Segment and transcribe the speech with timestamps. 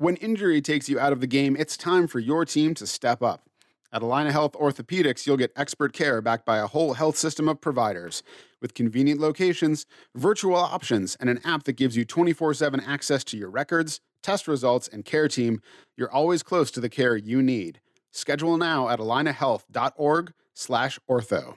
[0.00, 3.20] When injury takes you out of the game, it's time for your team to step
[3.20, 3.42] up.
[3.92, 7.60] At Allina Health Orthopedics, you'll get expert care backed by a whole health system of
[7.60, 8.22] providers.
[8.62, 13.36] With convenient locations, virtual options, and an app that gives you 24 7 access to
[13.36, 15.60] your records, test results, and care team,
[15.96, 17.80] you're always close to the care you need.
[18.12, 21.56] Schedule now at allinahealth.org slash ortho.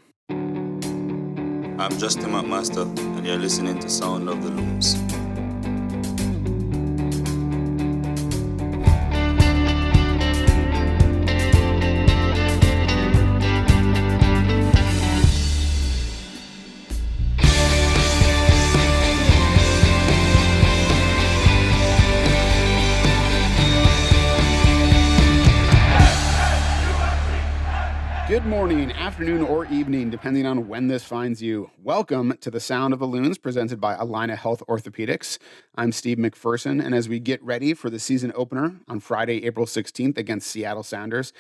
[1.79, 2.87] I'm Justin McMaster,
[3.17, 5.20] and you're listening to Sound of the Loons.
[28.71, 31.69] Morning, afternoon, or evening, depending on when this finds you.
[31.83, 35.39] Welcome to the Sound of the Loons presented by Allina Health Orthopedics.
[35.75, 39.65] I'm Steve McPherson, and as we get ready for the season opener on Friday, April
[39.65, 41.33] 16th against Seattle Sounders,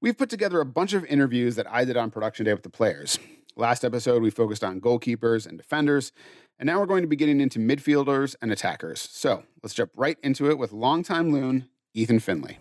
[0.00, 2.70] we've put together a bunch of interviews that I did on production day with the
[2.70, 3.18] players.
[3.56, 6.12] Last episode, we focused on goalkeepers and defenders,
[6.58, 9.06] and now we're going to be getting into midfielders and attackers.
[9.12, 12.56] So let's jump right into it with longtime Loon, Ethan Finlay.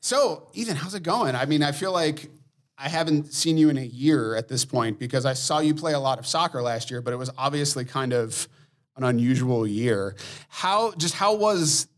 [0.00, 1.34] So, Ethan, how's it going?
[1.34, 2.30] I mean, I feel like
[2.76, 5.92] I haven't seen you in a year at this point because I saw you play
[5.92, 8.48] a lot of soccer last year, but it was obviously kind of
[8.96, 10.14] an unusual year.
[10.48, 11.88] How just how was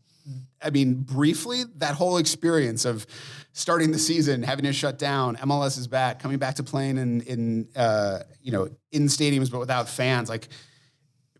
[0.63, 3.05] I mean, briefly, that whole experience of
[3.53, 7.21] starting the season, having to shut down, MLS is back, coming back to playing in
[7.21, 10.29] in uh, you know in stadiums but without fans.
[10.29, 10.47] Like,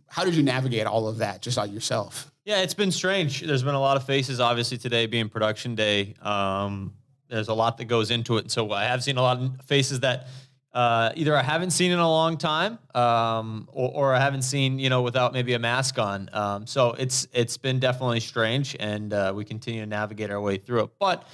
[0.08, 2.30] how did you navigate all of that just on yourself?
[2.44, 3.42] Yeah, it's been strange.
[3.42, 6.16] There's been a lot of faces, obviously, today being production day.
[6.22, 6.94] Um,
[7.30, 8.50] there's a lot that goes into it.
[8.50, 10.28] So I have seen a lot of faces that
[10.73, 14.80] uh, either I haven't seen in a long time um, or, or, I haven't seen,
[14.80, 16.30] you know, without maybe a mask on.
[16.33, 20.58] Um, so it's it's been definitely strange, and uh, we continue to navigate our way
[20.58, 20.89] through it.
[20.98, 21.28] But,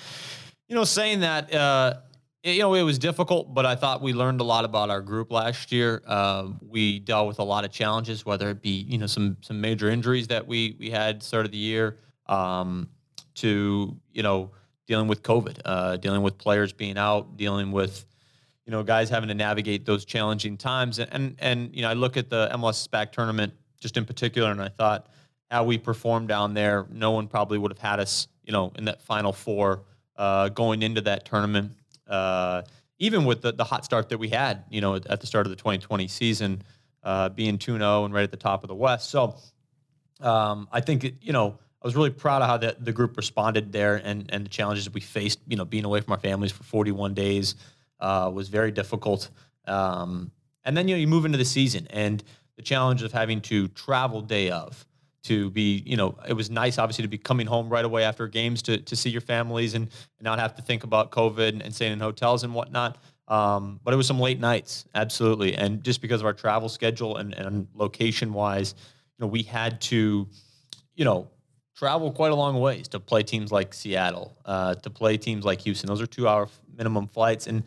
[0.67, 1.99] you know, saying that, uh,
[2.53, 5.31] you know, it was difficult, but I thought we learned a lot about our group
[5.31, 6.01] last year.
[6.05, 9.59] Uh, we dealt with a lot of challenges, whether it be you know some some
[9.59, 11.97] major injuries that we we had start of the year,
[12.27, 12.89] um,
[13.35, 14.51] to you know
[14.87, 18.05] dealing with COVID, uh, dealing with players being out, dealing with
[18.65, 21.93] you know guys having to navigate those challenging times, and and, and you know I
[21.93, 25.07] look at the MLS is Back tournament just in particular, and I thought
[25.51, 28.85] how we performed down there, no one probably would have had us you know in
[28.85, 29.83] that final four
[30.15, 31.73] uh, going into that tournament
[32.09, 32.63] uh,
[32.99, 35.49] even with the, the hot start that we had, you know, at the start of
[35.49, 36.61] the 2020 season,
[37.03, 39.09] uh, being 2 0 and right at the top of the West.
[39.09, 39.35] So
[40.19, 43.17] um, I think, it, you know, I was really proud of how the, the group
[43.17, 46.19] responded there and, and the challenges that we faced, you know, being away from our
[46.19, 47.55] families for 41 days
[47.99, 49.29] uh, was very difficult.
[49.65, 50.31] Um,
[50.65, 52.23] and then, you know, you move into the season and
[52.55, 54.85] the challenge of having to travel day of
[55.23, 58.27] to be, you know, it was nice obviously to be coming home right away after
[58.27, 61.61] games to, to see your families and, and not have to think about COVID and,
[61.61, 62.97] and staying in hotels and whatnot.
[63.27, 65.55] Um, but it was some late nights, absolutely.
[65.55, 68.73] And just because of our travel schedule and, and location wise,
[69.17, 70.27] you know, we had to,
[70.95, 71.29] you know,
[71.75, 75.61] travel quite a long ways to play teams like Seattle, uh, to play teams like
[75.61, 75.87] Houston.
[75.87, 77.47] Those are two hour minimum flights.
[77.47, 77.63] And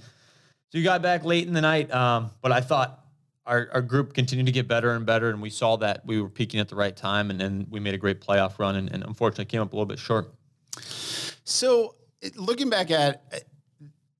[0.70, 1.92] so you got back late in the night.
[1.92, 2.99] Um, but I thought
[3.46, 6.28] our, our group continued to get better and better, and we saw that we were
[6.28, 9.04] peaking at the right time, and then we made a great playoff run, and, and
[9.04, 10.32] unfortunately came up a little bit short.
[11.44, 11.94] So,
[12.36, 13.44] looking back at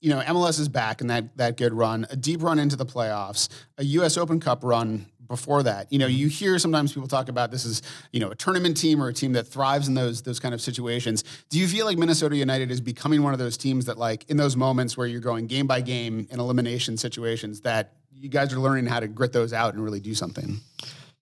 [0.00, 2.86] you know MLS is back and that that good run, a deep run into the
[2.86, 3.48] playoffs,
[3.78, 4.16] a U.S.
[4.16, 5.90] Open Cup run before that.
[5.92, 6.16] You know, mm-hmm.
[6.16, 7.82] you hear sometimes people talk about this is
[8.12, 10.60] you know a tournament team or a team that thrives in those those kind of
[10.60, 11.24] situations.
[11.48, 14.36] Do you feel like Minnesota United is becoming one of those teams that like in
[14.36, 18.58] those moments where you're going game by game in elimination situations that you guys are
[18.58, 20.60] learning how to grit those out and really do something.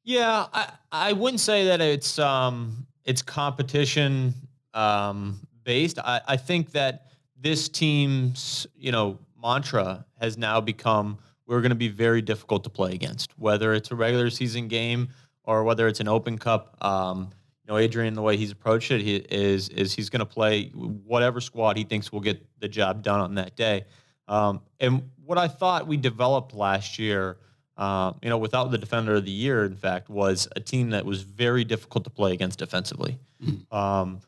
[0.04, 4.34] Yeah, I, I wouldn't say that it's um, it's competition
[4.74, 5.98] um, based.
[5.98, 7.06] I, I think that
[7.38, 12.70] this team's you know mantra has now become we're going to be very difficult to
[12.70, 15.08] play against, whether it's a regular season game
[15.44, 16.76] or whether it's an Open Cup.
[16.84, 17.30] Um,
[17.62, 20.68] you know, Adrian, the way he's approached it he, is is he's going to play
[20.68, 23.84] whatever squad he thinks will get the job done on that day.
[24.28, 27.38] Um, and what I thought we developed last year,
[27.76, 31.04] uh, you know, without the defender of the year, in fact, was a team that
[31.04, 33.18] was very difficult to play against defensively.
[33.42, 33.74] Mm-hmm.
[33.74, 34.20] Um,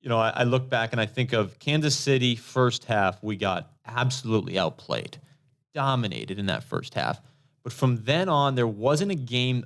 [0.00, 3.36] you know, I, I, look back and I think of Kansas City first half, we
[3.36, 5.16] got absolutely outplayed,
[5.74, 7.20] dominated in that first half.
[7.62, 9.64] But from then on, there wasn't a game,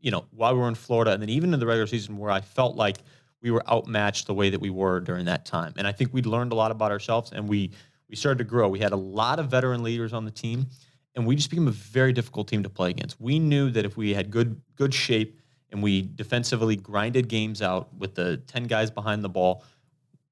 [0.00, 2.30] you know, while we were in Florida and then even in the regular season where
[2.30, 2.98] I felt like
[3.42, 5.74] we were outmatched the way that we were during that time.
[5.76, 7.70] And I think we learned a lot about ourselves and we
[8.08, 8.68] we started to grow.
[8.68, 10.66] We had a lot of veteran leaders on the team,
[11.14, 13.20] and we just became a very difficult team to play against.
[13.20, 15.38] We knew that if we had good good shape
[15.70, 19.64] and we defensively grinded games out with the 10 guys behind the ball.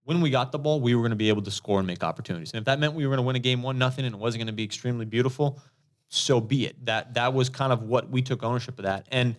[0.05, 2.05] When we got the ball, we were going to be able to score and make
[2.05, 2.53] opportunities.
[2.53, 4.19] And if that meant we were going to win a game one nothing and it
[4.19, 5.61] wasn't going to be extremely beautiful,
[6.09, 6.85] so be it.
[6.87, 9.07] That that was kind of what we took ownership of that.
[9.11, 9.35] And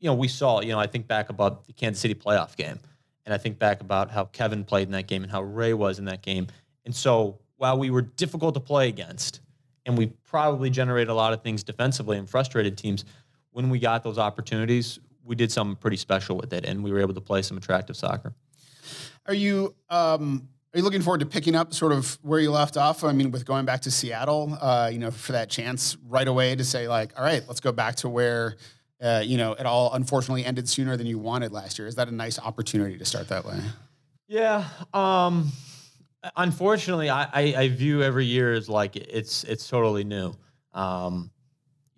[0.00, 2.78] you know, we saw, you know, I think back about the Kansas City playoff game.
[3.26, 5.98] And I think back about how Kevin played in that game and how Ray was
[5.98, 6.46] in that game.
[6.86, 9.40] And so while we were difficult to play against,
[9.84, 13.04] and we probably generated a lot of things defensively and frustrated teams,
[13.50, 17.00] when we got those opportunities, we did something pretty special with it, and we were
[17.00, 18.32] able to play some attractive soccer.
[19.26, 22.78] Are you um, are you looking forward to picking up sort of where you left
[22.78, 23.04] off?
[23.04, 26.56] I mean, with going back to Seattle, uh, you know, for that chance right away
[26.56, 28.56] to say like, all right, let's go back to where.
[29.02, 31.88] Uh, you know, it all unfortunately ended sooner than you wanted last year.
[31.88, 33.58] Is that a nice opportunity to start that way?
[34.28, 34.68] Yeah.
[34.92, 35.52] Um,
[36.36, 40.34] unfortunately, I, I, I view every year as like it's it's totally new.
[40.72, 41.30] Um,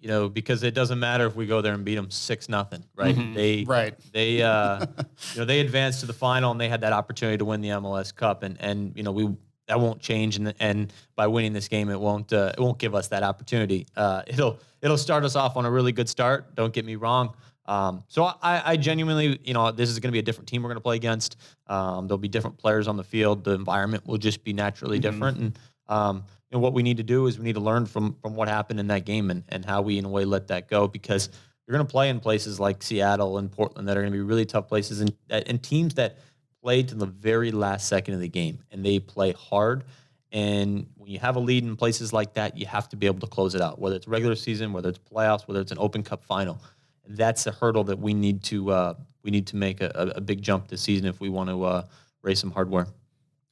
[0.00, 2.82] you know, because it doesn't matter if we go there and beat them six nothing,
[2.96, 3.14] right?
[3.14, 3.34] Mhm.
[3.34, 3.94] They Right.
[4.12, 4.80] they uh,
[5.34, 7.68] you know they advanced to the final and they had that opportunity to win the
[7.68, 9.28] MLS Cup and and you know we
[9.68, 12.94] that won't change and and by winning this game it won't uh, it won't give
[12.96, 13.86] us that opportunity.
[13.96, 16.54] Uh, it'll it'll start us off on a really good start.
[16.56, 17.34] Don't get me wrong.
[17.66, 20.62] Um, so I, I genuinely, you know, this is going to be a different team
[20.62, 21.36] we're going to play against.
[21.68, 23.44] Um, there'll be different players on the field.
[23.44, 25.38] The environment will just be naturally different.
[25.38, 28.16] And um, you know, what we need to do is we need to learn from
[28.20, 30.68] from what happened in that game and, and how we in a way let that
[30.68, 31.28] go because
[31.66, 34.22] you're going to play in places like Seattle and Portland that are going to be
[34.22, 36.18] really tough places and and teams that
[36.62, 39.84] play to the very last second of the game and they play hard.
[40.30, 43.20] And when you have a lead in places like that, you have to be able
[43.20, 46.02] to close it out, whether it's regular season, whether it's playoffs, whether it's an Open
[46.02, 46.58] Cup final.
[47.06, 50.18] And that's a hurdle that we need to uh, we need to make a, a-
[50.18, 51.82] a big jump this season if we want to uh,
[52.22, 52.86] raise some hardware.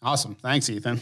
[0.03, 0.35] Awesome.
[0.37, 1.01] Thanks, Ethan.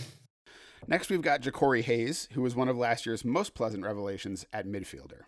[0.86, 4.66] Next, we've got Jacori Hayes, who was one of last year's most pleasant revelations at
[4.66, 5.20] midfielder.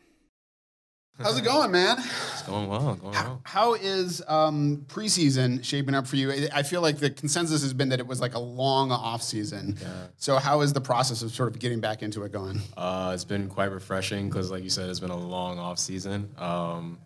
[1.18, 1.98] How's it going, man?
[1.98, 3.42] It's going well, going well.
[3.44, 6.32] How is um, preseason shaping up for you?
[6.32, 9.22] I- I feel like the consensus has been that it was like a long off
[9.22, 9.76] season.
[10.16, 12.60] So, how is the process of sort of getting back into it going?
[12.74, 16.30] Uh, it's been quite refreshing because, like you said, it's been a long off season.
[16.38, 16.98] Um,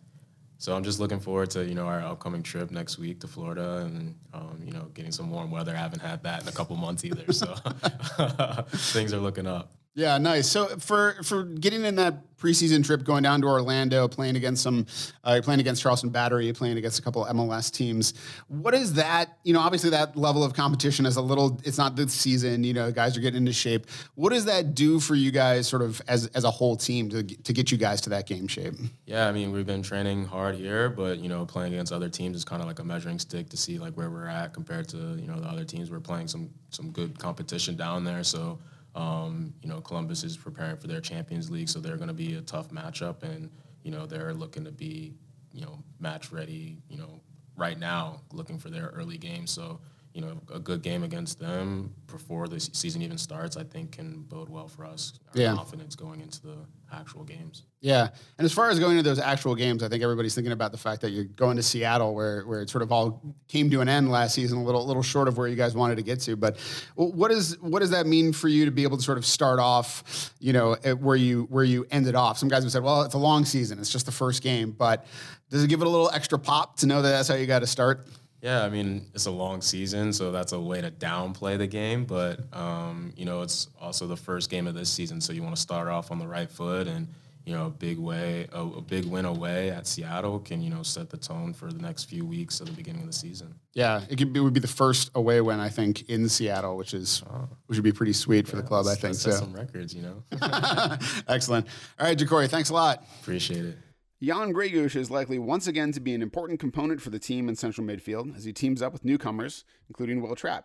[0.65, 3.83] so I'm just looking forward to you know our upcoming trip next week to Florida
[3.85, 5.73] and um, you know getting some warm weather.
[5.73, 7.55] I haven't had that in a couple months either, so
[8.69, 9.75] things are looking up.
[9.97, 10.51] Yeah, nice.
[10.51, 14.87] So for for getting in that preseason trip, going down to Orlando, playing against some,
[15.23, 18.13] uh, playing against Charleston Battery, playing against a couple MLS teams.
[18.49, 19.39] What is that?
[19.45, 21.61] You know, obviously that level of competition is a little.
[21.65, 22.65] It's not the season.
[22.65, 23.87] You know, guys are getting into shape.
[24.17, 27.23] What does that do for you guys, sort of as as a whole team, to
[27.23, 28.75] to get you guys to that game shape?
[29.07, 32.37] Yeah, I mean we've been training hard here, but you know playing against other teams
[32.37, 34.97] is kind of like a measuring stick to see like where we're at compared to
[34.97, 35.89] you know the other teams.
[35.89, 38.59] We're playing some some good competition down there, so
[38.95, 42.35] um, you know Columbus is preparing for their Champions League, so they're going to be
[42.35, 43.51] a tough matchup, and
[43.83, 45.15] you know they're looking to be
[45.53, 46.79] you know match ready.
[46.89, 47.21] You know
[47.57, 49.81] right now looking for their early game, so.
[50.17, 54.23] You know, a good game against them before the season even starts, I think, can
[54.23, 55.15] bode well for us.
[55.35, 55.55] Our Yeah.
[55.57, 56.57] confidence going into the
[56.95, 57.65] actual games.
[57.81, 58.09] Yeah,
[58.39, 60.79] and as far as going to those actual games, I think everybody's thinking about the
[60.79, 63.89] fact that you're going to Seattle, where where it sort of all came to an
[63.89, 66.37] end last season, a little little short of where you guys wanted to get to.
[66.37, 66.59] But
[66.95, 69.59] what is what does that mean for you to be able to sort of start
[69.59, 72.39] off, you know, where you where you ended off?
[72.39, 75.07] Some guys have said, well, it's a long season, it's just the first game, but
[75.51, 77.61] does it give it a little extra pop to know that that's how you got
[77.61, 78.07] to start?
[78.45, 82.05] Yeah, I mean it's a long season, so that's a way to downplay the game.
[82.05, 85.57] But um, you know, it's also the first game of this season, so you want
[85.57, 87.09] to start off on the right foot, and
[87.47, 90.83] you know, a big way, a, a big win away at Seattle can you know
[90.83, 93.55] set the tone for the next few weeks of the beginning of the season.
[93.73, 96.77] Yeah, it, could be, it would be the first away win I think in Seattle,
[96.77, 97.23] which is
[97.65, 98.87] which would be pretty sweet for the club.
[98.87, 99.39] I think set so.
[99.41, 100.23] some records, you know.
[101.29, 101.67] Excellent.
[101.99, 103.07] All right, Jacori, thanks a lot.
[103.23, 103.79] Appreciate it.
[104.25, 107.57] Jan Gregus is likely once again to be an important component for the team in
[107.57, 110.65] central midfield as he teams up with newcomers, including Wil Trapp.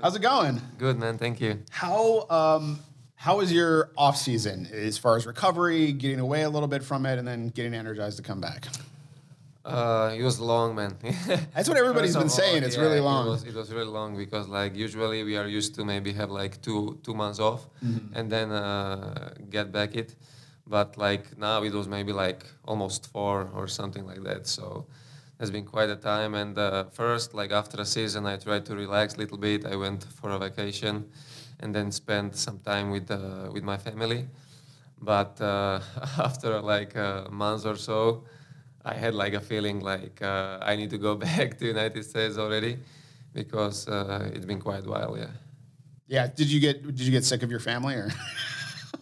[0.00, 0.60] How's it going?
[0.78, 1.60] Good man, thank you.
[1.70, 2.80] How um,
[3.14, 7.06] how was your off season as far as recovery, getting away a little bit from
[7.06, 8.66] it, and then getting energized to come back?
[9.64, 10.96] Uh, it was long, man.
[11.54, 12.64] That's what everybody's been all, saying.
[12.64, 13.28] It's really long.
[13.28, 16.30] It was, it was really long because like usually we are used to maybe have
[16.30, 18.16] like two two months off Mm-hmm.
[18.16, 20.16] and then uh, get back it,
[20.66, 24.46] but like now it was maybe like almost four or something like that.
[24.46, 24.86] So
[25.40, 26.34] it's been quite a time.
[26.34, 29.66] And uh, first, like after a season, I tried to relax a little bit.
[29.66, 31.10] I went for a vacation,
[31.60, 34.28] and then spent some time with uh, with my family.
[35.00, 35.80] But uh,
[36.18, 38.24] after like a month or so,
[38.84, 42.38] I had like a feeling like uh, I need to go back to United States
[42.38, 42.78] already
[43.32, 45.18] because uh, it's been quite a while.
[45.18, 45.26] Yeah.
[46.06, 46.26] Yeah.
[46.28, 48.10] Did you get did you get sick of your family or?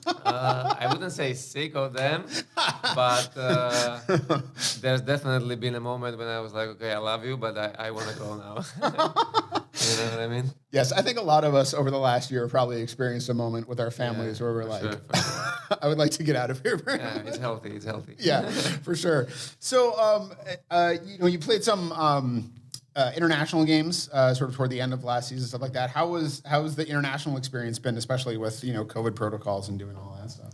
[0.06, 2.25] uh, I wouldn't say sick of them,
[2.56, 4.00] but uh,
[4.80, 7.75] there's definitely been a moment when I was like, okay, I love you, but I,
[7.87, 8.64] I want to go now.
[8.82, 10.50] you know what I mean?
[10.73, 13.68] Yes, I think a lot of us over the last year probably experienced a moment
[13.68, 15.78] with our families Yeah, where we're like, sure, sure.
[15.82, 16.80] I would like to get out of here.
[16.87, 17.70] yeah, it's healthy.
[17.70, 18.14] It's healthy.
[18.18, 18.49] yeah,
[18.82, 19.28] for sure.
[19.59, 20.32] So, um,
[20.70, 22.52] uh, you know, you played some um,
[22.97, 25.90] uh, international games, uh, sort of toward the end of last season, stuff like that.
[25.90, 29.78] How was how was the international experience been, especially with you know COVID protocols and
[29.78, 30.52] doing all that stuff?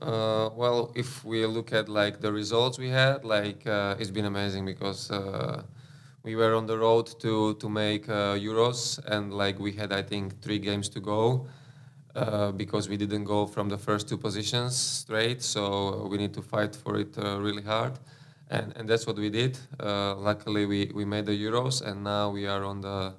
[0.00, 4.24] Uh, well, if we look at like the results we had, like uh, it's been
[4.24, 5.62] amazing because uh,
[6.22, 10.02] we were on the road to to make uh, Euros, and like we had I
[10.02, 11.46] think three games to go
[12.56, 15.42] because we didn't go from the first two positions straight.
[15.42, 17.98] So we need to fight for it really hard,
[18.52, 19.58] and and that's what we did.
[19.80, 23.14] Uh, luckily, we we made the Euros, and now we are on the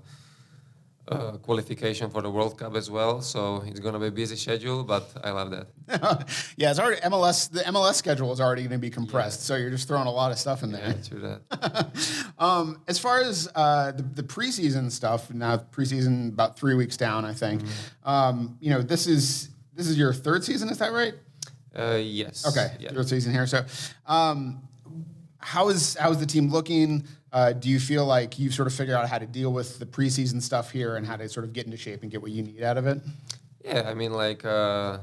[1.08, 3.22] uh, qualification for the World Cup as well.
[3.22, 5.68] So it's gonna be a busy schedule, but I love that.
[6.58, 7.50] yeah, it's already MLS.
[7.50, 10.32] The MLS schedule is already going to be compressed, so you're just throwing a lot
[10.32, 10.88] of stuff in there.
[10.88, 12.34] Yeah, true that.
[12.40, 17.26] um, as far as uh, the, the preseason stuff, now preseason about three weeks down,
[17.26, 17.62] I think.
[17.64, 18.10] Mm-hmm.
[18.10, 20.70] Um, you know, this is this is your third season.
[20.70, 21.16] Is that right?
[21.76, 22.46] Uh, yes.
[22.48, 22.92] Okay, Yeah.
[22.92, 23.48] third season here.
[23.48, 23.66] So,
[24.06, 24.62] um,
[25.44, 27.04] how is how is the team looking?
[27.32, 29.86] Uh, do you feel like you've sort of figured out how to deal with the
[29.86, 32.44] preseason stuff here and how to sort of get into shape and get what you
[32.44, 33.02] need out of it?
[33.66, 35.00] Yeah, I mean, like, uh,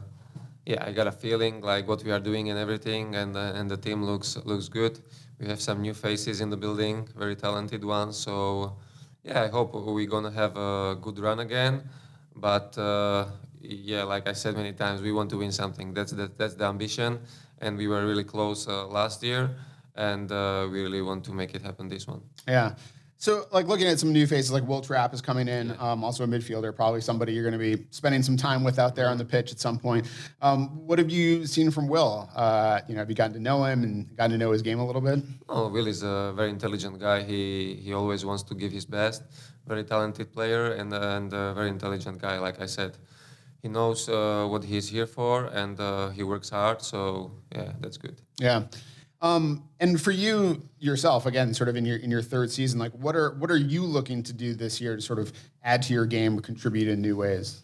[0.66, 3.70] yeah, I got a feeling like what we are doing and everything, and uh, and
[3.70, 5.00] the team looks looks good.
[5.38, 8.16] We have some new faces in the building, very talented ones.
[8.16, 8.76] So,
[9.24, 11.88] yeah, I hope we're gonna have a good run again.
[12.36, 13.26] But uh,
[13.60, 15.94] yeah, like I said many times, we want to win something.
[15.94, 17.18] That's the, that's the ambition,
[17.60, 19.56] and we were really close uh, last year,
[19.94, 22.22] and uh, we really want to make it happen this one.
[22.46, 22.74] Yeah.
[23.20, 26.24] So, like looking at some new faces, like Wil Trapp is coming in, um, also
[26.24, 29.18] a midfielder, probably somebody you're going to be spending some time with out there on
[29.18, 30.08] the pitch at some point.
[30.40, 32.30] Um, what have you seen from Wil?
[32.34, 34.80] Uh, you know, have you gotten to know him and gotten to know his game
[34.80, 35.22] a little bit?
[35.50, 37.22] Oh, Wil is a very intelligent guy.
[37.22, 39.22] He he always wants to give his best.
[39.66, 42.38] Very talented player and and a very intelligent guy.
[42.38, 42.96] Like I said,
[43.60, 46.80] he knows uh, what he's here for and uh, he works hard.
[46.80, 48.22] So yeah, that's good.
[48.38, 48.62] Yeah.
[49.22, 52.92] Um, and for you yourself, again, sort of in your in your third season, like
[52.92, 55.92] what are what are you looking to do this year to sort of add to
[55.92, 57.62] your game or contribute in new ways?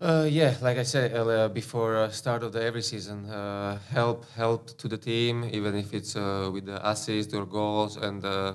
[0.00, 4.76] Uh, yeah, like I said before uh, start of the every season, uh, help help
[4.78, 8.54] to the team, even if it's uh, with the assists or goals, and uh,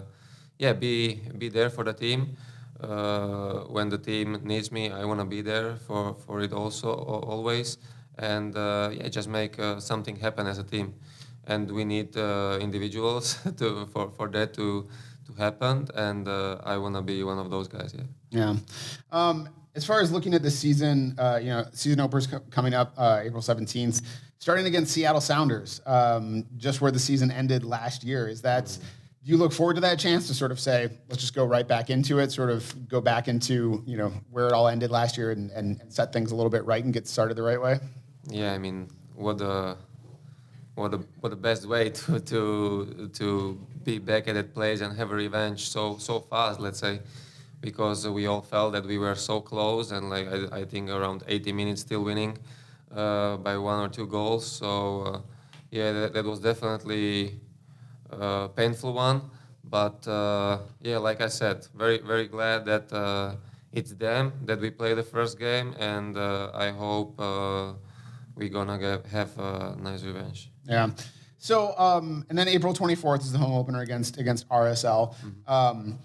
[0.57, 2.35] yeah, be be there for the team.
[2.79, 7.77] When the team needs me, I want to be there for for it also always,
[8.17, 10.93] and yeah, just make something happen as a team.
[11.49, 14.87] And we need uh, individuals to for for that to
[15.27, 17.93] to happen, and uh, I want to be one of those guys.
[17.97, 18.05] Yeah.
[18.31, 18.55] Yeah.
[19.11, 22.73] Um, as far as looking at the season, uh, you know, season openers co- coming
[22.73, 24.01] up uh, April 17th,
[24.39, 28.27] starting against Seattle Sounders, um, just where the season ended last year.
[28.27, 28.65] Is that,
[29.23, 31.67] do you look forward to that chance to sort of say, let's just go right
[31.67, 35.17] back into it, sort of go back into, you know, where it all ended last
[35.17, 37.61] year and, and, and set things a little bit right and get started the right
[37.61, 37.79] way?
[38.27, 39.77] Yeah, I mean, what the
[40.79, 44.95] what the what the best way to to to be back at that place and
[44.97, 46.99] have a revenge so so fast, let's say,
[47.61, 51.23] because we all felt that we were so close and like I, I think around
[51.27, 52.37] 80 minutes still winning
[52.95, 54.45] uh, by one or two goals.
[54.45, 55.19] So uh,
[55.69, 57.39] yeah, that, that was definitely
[58.09, 59.21] a painful one.
[59.63, 63.35] But uh, yeah, like I said, very very glad that uh,
[63.71, 67.73] it's them that we play the first game, and uh, I hope uh,
[68.35, 70.49] we're gonna get, have a nice revenge.
[70.69, 70.91] Yeah.
[71.39, 75.15] So, um, and then April 24th is the home opener against against RSL.
[75.47, 75.97] Um,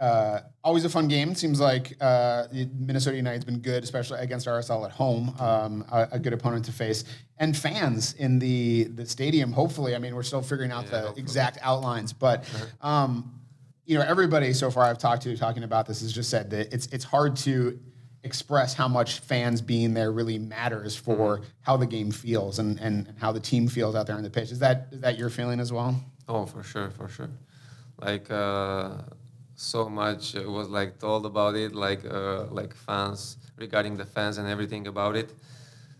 [0.00, 1.34] uh, always a fun game.
[1.34, 5.34] Seems like uh, Minnesota United's been good, especially against RSL at home.
[5.38, 7.04] Um, a, a good opponent to face,
[7.38, 9.52] and fans in the the stadium.
[9.52, 12.44] Hopefully, I mean, we're still figuring out the exact outlines, but.
[12.80, 13.38] Um,
[13.84, 16.72] you know, everybody so far I've talked to talking about this has just said that
[16.72, 17.78] it's it's hard to
[18.24, 23.14] express how much fans being there really matters for how the game feels and, and,
[23.18, 24.52] how the team feels out there on the pitch.
[24.52, 26.00] Is that is that your feeling as well?
[26.28, 27.30] Oh, for sure, for sure.
[28.00, 28.98] Like uh,
[29.56, 34.48] so much was like told about it, like uh, like fans regarding the fans and
[34.48, 35.34] everything about it.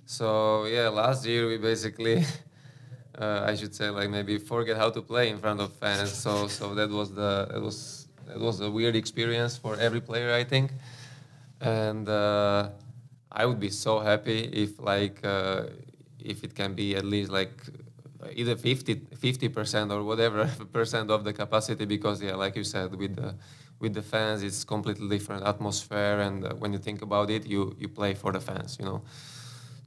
[0.07, 2.25] So yeah, last year we basically,
[3.19, 6.13] uh, I should say, like maybe forget how to play in front of fans.
[6.13, 10.33] So so that was the that was that was a weird experience for every player,
[10.33, 10.71] I think.
[11.63, 12.71] And uh,
[13.31, 15.65] I would be so happy if like uh,
[16.19, 17.55] if it can be at least like
[18.35, 23.17] either 50 percent or whatever percent of the capacity because yeah like you said with
[23.17, 23.35] the
[23.81, 27.75] with the fans it's completely different atmosphere and uh, when you think about it you
[27.81, 29.03] you play for the fans you know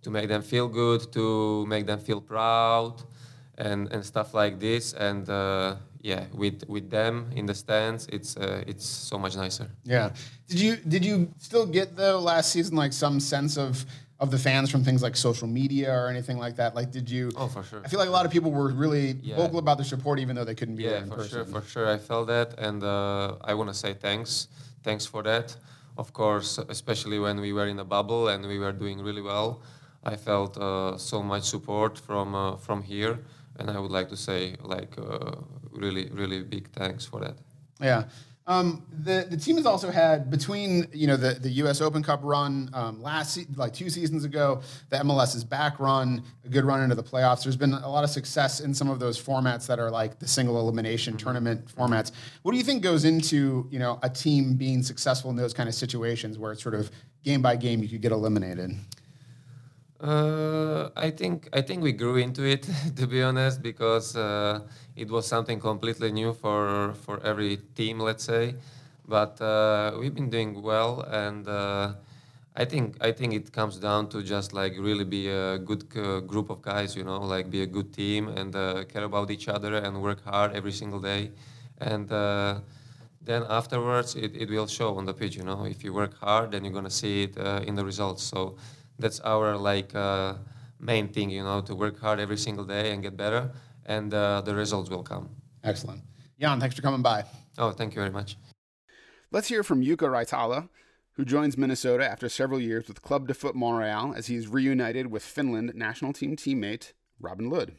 [0.05, 3.01] to make them feel good, to make them feel proud,
[3.58, 4.94] and and stuff like this.
[4.94, 9.67] And uh, yeah, with with them in the stands, it's uh, it's so much nicer.
[9.83, 10.09] Yeah.
[10.47, 13.85] Did you did you still get though last season like some sense of
[14.19, 16.75] of the fans from things like social media or anything like that?
[16.79, 17.31] Like, did you?
[17.35, 17.81] Oh, for sure.
[17.83, 19.35] I feel like a lot of people were really Yeah.
[19.41, 21.31] vocal about their support, even though they couldn't be there Yeah, in for person.
[21.31, 21.88] sure, for sure.
[21.95, 24.47] I felt that, and uh, I want to say thanks,
[24.83, 25.47] thanks for that.
[25.97, 29.50] Of course, especially when we were in a bubble and we were doing really well,
[30.13, 33.13] I felt uh, so much support from uh, from here,
[33.59, 34.41] and I would like to say
[34.75, 35.41] like uh,
[35.75, 37.38] really, really big thanks for that.
[37.82, 38.05] Yeah.
[38.48, 41.82] Um, the the team has also had between you know the, the U.S.
[41.82, 46.63] Open Cup run um, last like two seasons ago, the MLS's back run, a good
[46.63, 47.44] run into the playoffs.
[47.44, 50.27] There's been a lot of success in some of those formats that are like the
[50.27, 52.12] single elimination tournament formats.
[52.44, 55.67] What do you think goes into you know a team being successful in those kind
[55.67, 56.91] of situations where it's sort of
[57.24, 58.75] game by game you could get eliminated?
[60.05, 64.59] Uh, I think I think we grew into it to be honest because uh,
[64.95, 68.53] it was something completely new for for every team, let's say.
[69.07, 71.93] But uh, we've been doing well, and uh,
[72.55, 75.89] I think I think it comes down to just like really be a good
[76.27, 79.47] group of guys, you know, like be a good team and uh, care about each
[79.47, 81.31] other and work hard every single day,
[81.79, 82.12] and.
[83.25, 86.51] Then afterwards it, it will show on the pitch you know if you work hard
[86.51, 87.35] then you're to see it
[87.67, 88.55] in the results so
[89.00, 90.36] that's our like uh,
[90.80, 93.52] main thing you know to work hard every single day and get better
[93.86, 95.30] and uh, the results will come
[95.64, 96.02] Excellent,
[96.40, 96.60] Jan.
[96.60, 97.24] Thanks for coming by.
[97.58, 98.38] oh thank you very much
[99.32, 100.70] Let's hear from Jukka Raitala,
[101.14, 105.24] who joins Minnesota after several years with Club de Foot Montreal as he's reunited with
[105.24, 107.74] Finland national team teammate Robin Lod.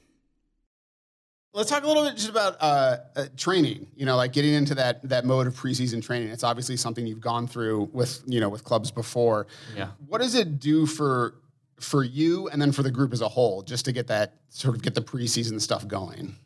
[1.57, 3.87] Let's talk a little bit just about uh, uh, training.
[3.97, 6.29] You know, like getting into that that mode of preseason training.
[6.29, 9.47] It's obviously something you've gone through with you know with clubs before.
[9.75, 9.89] Yeah.
[10.07, 11.35] What does it do for
[11.81, 14.77] for you and then for the group as a whole, just to get that sort
[14.77, 16.37] of get the preseason stuff going?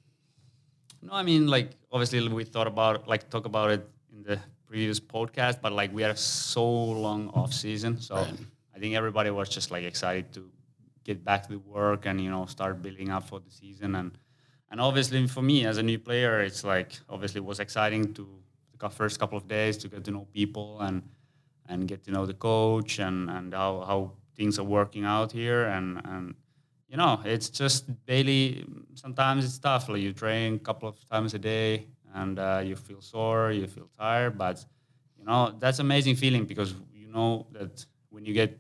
[1.02, 5.00] No, I mean, like obviously we thought about like talk about it in the previous
[5.00, 8.34] podcast, but like we had a so long off season, so Right.
[8.76, 10.49] I think everybody was just like excited to
[11.02, 14.13] get back to the work and you know start building up for the season and
[14.71, 18.28] and obviously for me as a new player, it's like obviously it was exciting to
[18.78, 21.02] the first couple of days to get to know people and
[21.69, 25.65] and get to know the coach and and how how things are working out here
[25.67, 26.35] and and
[26.91, 28.67] you know, it's just daily.
[28.95, 29.89] Sometimes it's tough.
[29.89, 33.67] Like you train a couple of times a day, and uh, you feel sore, you
[33.69, 34.37] feel tired.
[34.37, 34.65] But
[35.17, 38.59] you know, that's amazing feeling because you know that when you get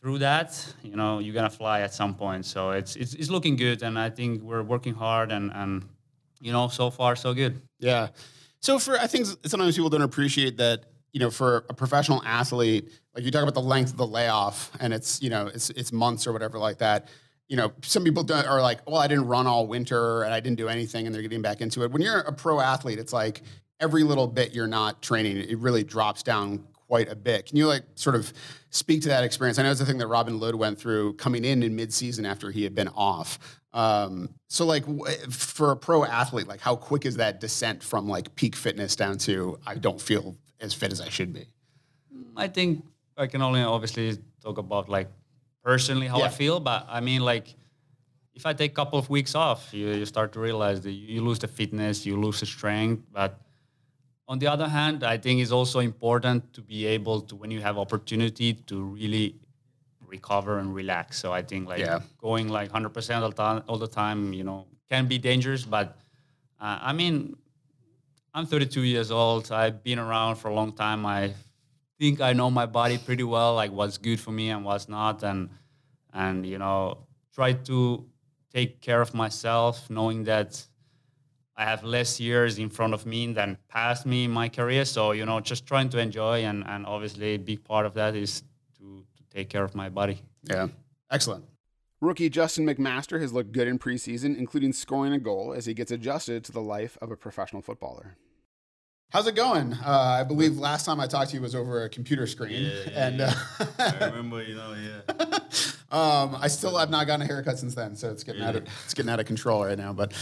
[0.00, 2.44] through that, you know, you're gonna fly at some point.
[2.46, 5.84] So it's it's, it's looking good, and I think we're working hard, and and
[6.40, 7.60] you know, so far so good.
[7.78, 8.08] Yeah.
[8.60, 12.90] So for I think sometimes people don't appreciate that, you know, for a professional athlete,
[13.14, 15.92] like you talk about the length of the layoff and it's, you know, it's it's
[15.92, 17.08] months or whatever like that.
[17.48, 20.58] You know, some people are like, well, I didn't run all winter and I didn't
[20.58, 21.90] do anything and they're getting back into it.
[21.90, 23.42] When you're a pro athlete, it's like
[23.80, 27.46] every little bit you're not training, it really drops down quite a bit.
[27.46, 28.32] Can you like sort of
[28.70, 29.58] speak to that experience?
[29.58, 32.50] I know it's the thing that Robin Lod went through coming in in mid-season after
[32.50, 33.38] he had been off.
[33.74, 38.08] Um, so like w- for a pro athlete, like how quick is that descent from
[38.08, 41.46] like peak fitness down to I don't feel as fit as I should be?
[42.36, 42.84] I think
[43.16, 45.08] I can only obviously talk about like
[45.62, 46.24] personally how Yeah.
[46.24, 47.54] I feel, but I mean like
[48.34, 51.20] if I take a couple of weeks off, you, you start to realize that you
[51.22, 53.02] lose the fitness, you lose the strength.
[53.12, 53.38] But
[54.28, 57.60] on the other hand, I think it's also important to be able to when you
[57.62, 59.36] have opportunity to really
[60.06, 61.18] recover and relax.
[61.18, 62.00] So I think like Yeah.
[62.18, 65.64] going like 100% all, the time, all the time, you know, can be dangerous.
[65.64, 65.96] But
[66.60, 67.36] uh, I mean,
[68.34, 69.50] I'm 32 years old.
[69.50, 71.06] I've been around for a long time.
[71.06, 71.32] I
[71.98, 75.22] think I know my body pretty well, like what's good for me and what's not,
[75.24, 75.48] and
[76.12, 76.98] and you know,
[77.34, 78.04] try to
[78.52, 80.64] take care of myself, knowing that
[81.58, 84.84] I have less years in front of me than past me in my career.
[84.84, 88.14] So you know, just trying to enjoy, and and obviously a big part of that
[88.14, 88.42] is
[88.78, 90.22] to to take care of my body.
[90.44, 90.68] Yeah.
[91.10, 91.44] Excellent.
[92.00, 95.90] Rookie Justin McMaster has looked good in preseason, including scoring a goal as he gets
[95.90, 98.16] adjusted to the life of a professional footballer.
[99.10, 99.72] How's it going?
[99.72, 102.70] Uh, I believe last time I talked to you was over a computer screen, Yeah,
[102.92, 103.34] yeah, and yeah.
[103.78, 105.38] I Uh, remember, you know, yeah.
[105.90, 108.64] um, I still have not gotten a haircut since then, so it's getting out of
[108.84, 109.94] it's getting out of control right now.
[109.94, 110.12] But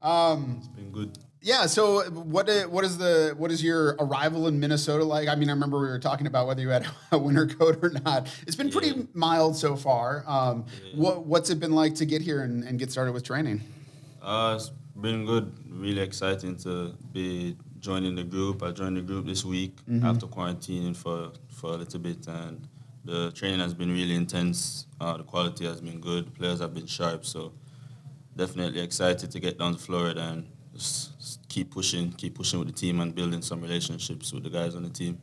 [0.00, 1.18] um, it's Been good.
[1.42, 5.26] yeah, so what what is the what is your arrival in Minnesota like?
[5.26, 7.90] I mean, I remember we were talking about whether you had a winter coat or
[8.04, 8.28] not.
[8.46, 10.22] It's been pretty mild so far.
[10.24, 13.60] Um, what what's it been like to get here and, and get started with training?
[14.22, 15.52] Uh, it's been good.
[15.68, 18.62] Really exciting to be joining the group.
[18.62, 22.66] I joined the group this week after quarantining for, for a little bit and
[23.04, 24.86] the training has been really intense.
[25.00, 26.34] Uh, the quality has been good.
[26.34, 27.24] Players have been sharp.
[27.24, 27.52] So
[28.34, 32.74] definitely excited to get down to Florida and just keep pushing, keep pushing with the
[32.74, 35.18] team and building some relationships with the guys on the team.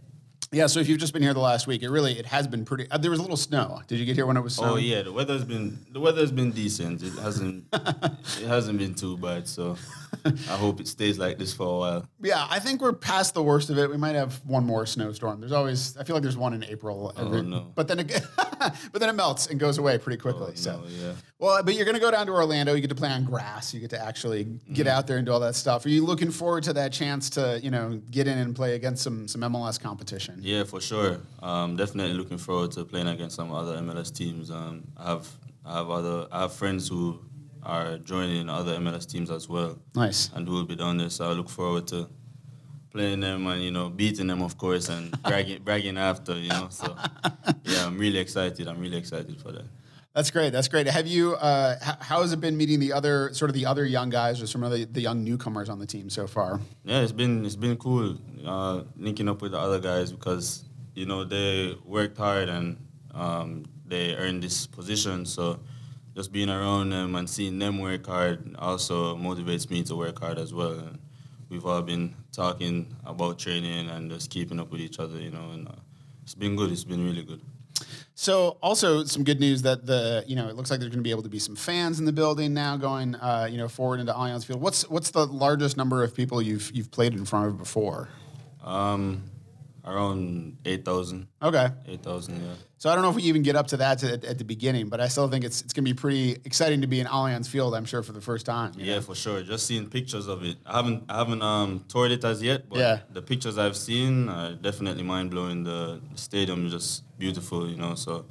[0.53, 2.63] Yeah, so if you've just been here the last week, it really it has been
[2.63, 2.89] pretty.
[2.91, 3.81] Uh, there was a little snow.
[3.87, 4.73] Did you get here when it was snowing?
[4.73, 7.01] Oh yeah, the weather's been the weather's been decent.
[7.03, 9.47] It hasn't it hasn't been too bad.
[9.47, 9.75] So
[10.25, 12.07] I hope it stays like this for a while.
[12.21, 13.89] Yeah, I think we're past the worst of it.
[13.89, 15.39] We might have one more snowstorm.
[15.39, 17.11] There's always I feel like there's one in April.
[17.17, 17.71] Every, Oh, no.
[17.73, 20.51] But then it, but then it melts and goes away pretty quickly.
[20.51, 21.13] Oh, so no, yeah.
[21.39, 22.73] well, but you're going to go down to Orlando.
[22.75, 23.73] You get to play on grass.
[23.73, 24.87] You get to actually get Mm-hmm.
[24.97, 25.85] out there and do all that stuff.
[25.85, 29.01] Are you looking forward to that chance to you know get in and play against
[29.03, 30.39] some some MLS competition?
[30.43, 31.19] Yeah, for sure.
[31.41, 34.51] Um, definitely looking forward to playing against some other MLS teams.
[34.51, 35.27] Um, I have
[35.65, 37.19] I have other I have friends who
[37.63, 40.29] are joining other MLS teams as well, Nice.
[40.35, 41.09] and who will be down there.
[41.09, 42.09] So I look forward to
[42.91, 46.37] playing them and you know beating them, of course, and bragging bragging after.
[46.37, 46.93] You know, so
[47.63, 48.67] yeah, I'm really excited.
[48.67, 49.65] I'm really excited for that.
[50.13, 50.51] That's great.
[50.51, 50.85] That's great.
[50.87, 51.33] Have you?
[51.33, 54.47] Uh, how has it been meeting the other sort of the other young guys or
[54.47, 56.59] some of the, the young newcomers on the team so far?
[56.83, 61.07] Yeah, it's been it's been cool uh, linking up with the other guys because you
[61.07, 62.77] know they worked hard and
[63.15, 65.25] um, they earned this position.
[65.25, 65.59] So
[66.15, 70.37] just being around them and seeing them work hard also motivates me to work hard
[70.37, 70.73] as well.
[70.73, 70.99] And
[71.49, 75.49] we've all been talking about training and just keeping up with each other, you know.
[75.53, 75.71] And uh,
[76.21, 76.71] it's been good.
[76.71, 77.41] It's been really good.
[78.15, 81.03] So, also some good news that the you know it looks like there's going to
[81.03, 83.99] be able to be some fans in the building now going uh, you know forward
[83.99, 84.61] into Allianz Field.
[84.61, 88.09] What's what's the largest number of people you've you've played in front of before?
[88.63, 89.23] Um,
[89.85, 91.27] around 8,000.
[91.41, 92.53] Okay, 8,000, yeah.
[92.77, 94.43] so I don't know if we even get up to that to, at, at the
[94.45, 97.07] beginning, but I still think it's it's going to be pretty exciting to be in
[97.07, 97.75] Allianz Field.
[97.75, 98.71] I'm sure for the first time.
[98.77, 99.01] Yeah, know?
[99.01, 99.41] for sure.
[99.43, 100.57] Just seeing pictures of it.
[100.65, 102.99] I haven't I haven't um toured it as yet, but Yeah.
[103.11, 105.63] the pictures I've seen are definitely mind blowing.
[105.63, 107.95] The, the stadium is just beautiful, you know.
[107.95, 108.25] So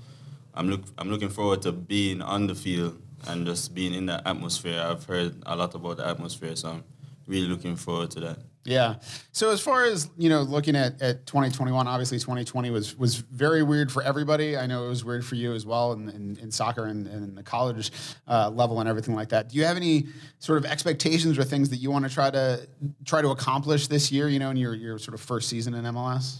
[0.54, 4.26] I'm look I'm looking forward to being on the field and just being in that
[4.26, 4.80] atmosphere.
[4.80, 6.84] I've heard a lot about the atmosphere, so I'm
[7.26, 8.38] really looking forward to that.
[8.64, 8.96] Yeah.
[9.32, 13.62] So as far as you know, looking at, at 2021, obviously 2020 was was very
[13.62, 14.56] weird for everybody.
[14.56, 17.36] I know it was weird for you as well in, in, in soccer and, and
[17.36, 17.90] the college
[18.28, 19.48] uh, level and everything like that.
[19.48, 20.06] Do you have any
[20.38, 22.68] sort of expectations or things that you want to try to
[23.04, 24.28] try to accomplish this year?
[24.28, 26.38] You know, in your your sort of first season in MLS.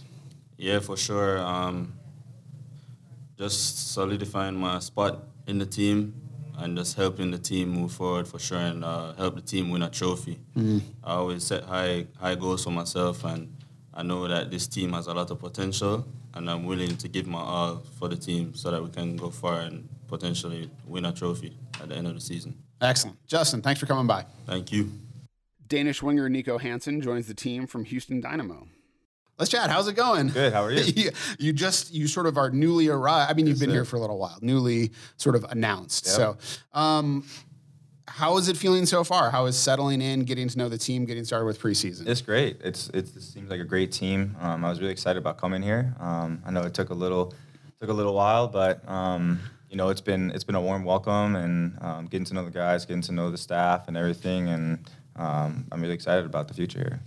[0.57, 1.39] Yeah, for sure.
[1.39, 1.93] Um,
[3.37, 6.22] just solidifying my spot in the team
[6.57, 9.83] and just helping the team move forward for sure and uh, help the team win
[9.83, 10.39] a trophy.
[11.03, 13.55] I always set high high goals for myself and
[13.93, 17.27] I know that this team has a lot of potential and I'm willing to give
[17.27, 21.11] my all for the team so that we can go far and potentially win a
[21.11, 22.55] trophy at the end of the season.
[22.81, 23.61] Excellent, Justin.
[23.61, 24.25] Thanks for coming by.
[24.45, 24.91] Thank you.
[25.67, 28.67] Danish winger Niko Hansen joins the team from Houston Dynamo.
[29.39, 29.69] Let's chat.
[29.69, 30.29] How's it going?
[30.29, 30.53] Good.
[30.53, 30.83] How are you?
[30.95, 33.31] you, you just you sort of are newly arrived.
[33.31, 33.75] I mean, you've been sir.
[33.75, 36.05] here for a little while, newly sort of announced.
[36.05, 36.15] Yep.
[36.15, 36.37] So,
[36.73, 37.25] um,
[38.07, 39.31] how is it feeling so far?
[39.31, 42.07] How is settling in, getting to know the team, getting started with preseason?
[42.07, 42.61] It's great.
[42.63, 44.35] It's, it's it seems like a great team.
[44.39, 45.95] Um, I was really excited about coming here.
[45.99, 47.33] Um, I know it took a little
[47.79, 51.35] took a little while, but um, you know it's been it's been a warm welcome
[51.35, 54.87] and um, getting to know the guys, getting to know the staff and everything, and
[55.15, 57.01] um, I'm really excited about the future here.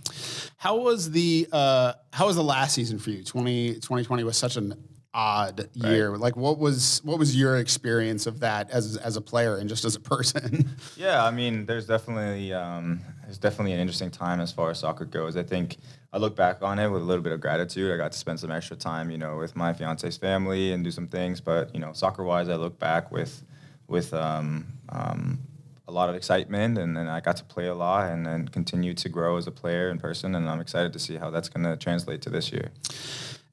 [0.57, 3.23] How was the uh, how was the last season for you?
[3.23, 4.75] 20, 2020 was such an
[5.13, 6.15] odd year.
[6.17, 9.83] Like, what was what was your experience of that as as a player and just
[9.83, 10.69] as a person?
[10.95, 15.05] Yeah, I mean, there's definitely um, it's definitely an interesting time as far as soccer
[15.05, 15.35] goes.
[15.37, 15.77] I think
[16.13, 17.93] I look back on it with a little bit of gratitude.
[17.93, 20.91] I got to spend some extra time, you know, with my fiance's family and do
[20.91, 21.39] some things.
[21.41, 23.43] But you know, soccer wise, I look back with
[23.87, 25.39] with um, um,
[25.87, 28.93] a lot of excitement, and then I got to play a lot, and then continue
[28.95, 30.35] to grow as a player and person.
[30.35, 32.71] And I'm excited to see how that's going to translate to this year.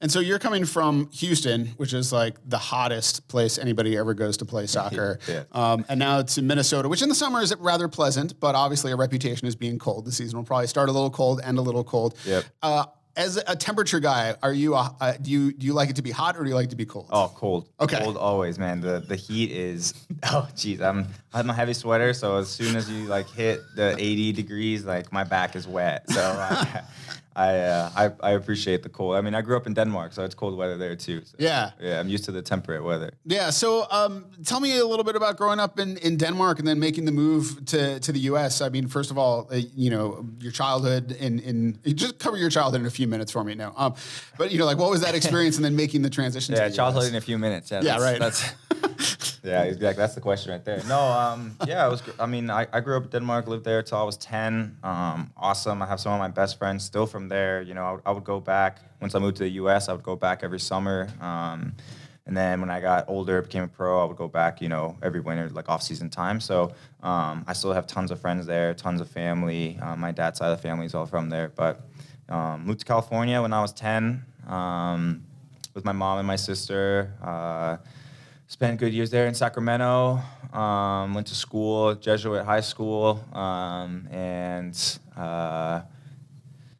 [0.01, 4.37] And so you're coming from Houston, which is like the hottest place anybody ever goes
[4.37, 5.19] to play soccer.
[5.27, 5.43] Yeah.
[5.51, 8.91] Um, and now it's in Minnesota, which in the summer is rather pleasant, but obviously
[8.91, 10.05] a reputation as being cold.
[10.05, 12.17] The season will probably start a little cold, end a little cold.
[12.25, 12.43] Yep.
[12.61, 12.85] Uh,
[13.15, 16.01] as a temperature guy, are you a, uh, do you do you like it to
[16.01, 17.07] be hot or do you like it to be cold?
[17.11, 17.69] Oh, cold.
[17.79, 17.97] Okay.
[17.97, 18.81] Cold always, man.
[18.81, 20.81] The the heat is oh jeez.
[20.81, 24.33] I'm I have my heavy sweater, so as soon as you like hit the 80
[24.33, 26.09] degrees, like my back is wet.
[26.09, 26.83] So I
[27.35, 29.15] I, uh, I I appreciate the cold.
[29.15, 31.21] I mean, I grew up in Denmark, so it's cold weather there too.
[31.25, 31.71] So, Yeah.
[31.81, 33.11] Yeah, I'm used to the temperate weather.
[33.25, 33.51] Yeah.
[33.51, 36.79] So, um, tell me a little bit about growing up in, in Denmark and then
[36.79, 38.61] making the move to, to the U.S.
[38.61, 42.49] I mean, first of all, uh, you know, your childhood in, in just cover your
[42.49, 43.73] childhood in a few minutes for me now.
[43.75, 43.95] Um,
[44.37, 46.55] but you know, like, what was that experience, and then making the transition?
[46.55, 47.09] Yeah, to the childhood US?
[47.09, 47.71] in a few minutes.
[47.71, 48.19] Yeah, Yeah, that's, right.
[48.19, 50.01] That's yeah, exactly.
[50.01, 50.81] That's the question right there.
[50.87, 52.01] No, um, yeah, I was.
[52.19, 54.77] I mean, I, I grew up in Denmark, lived there till I was ten.
[54.83, 55.81] Um, awesome.
[55.81, 57.61] I have some of my best friends still from there.
[57.61, 59.87] You know, I, would- go back once I moved to the U.S.
[59.89, 61.07] I would go back every summer.
[61.21, 61.73] Um,
[62.27, 64.97] And then when I got older, became a pro, I would go back, you know,
[65.03, 66.39] every winter, like off season time.
[66.39, 69.77] So um, I still have tons of friends there, tons of family.
[69.79, 71.49] Um, my dad's side of the family is all from there.
[71.55, 71.81] But
[72.27, 75.23] um, moved to California when I was 10 um,
[75.75, 77.13] with my mom and my sister.
[77.21, 77.77] Uh,
[78.47, 80.19] spent good years there in Sacramento.
[80.51, 84.73] Um, went to school, Jesuit high school, um, and
[85.15, 85.81] uh,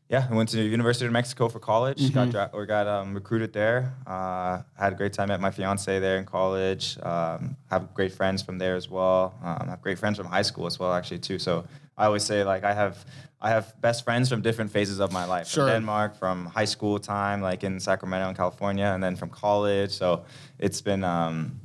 [0.07, 1.99] yeah, I went to the University of Mexico for college.
[1.99, 2.13] Mm-hmm.
[2.13, 3.95] Got dra- or got um, recruited there.
[4.05, 5.29] Uh, had a great time.
[5.29, 6.97] Met my fiance there in college.
[7.01, 9.33] Um, have great friends from there as well.
[9.43, 11.39] Um, have great friends from high school as well, actually too.
[11.39, 11.65] So
[11.97, 13.03] I always say like I have
[13.41, 15.47] I have best friends from different phases of my life.
[15.47, 15.65] Sure.
[15.65, 19.91] From Denmark, from high school time, like in Sacramento and California, and then from college.
[19.91, 20.25] So
[20.59, 21.03] it's been.
[21.03, 21.61] Um,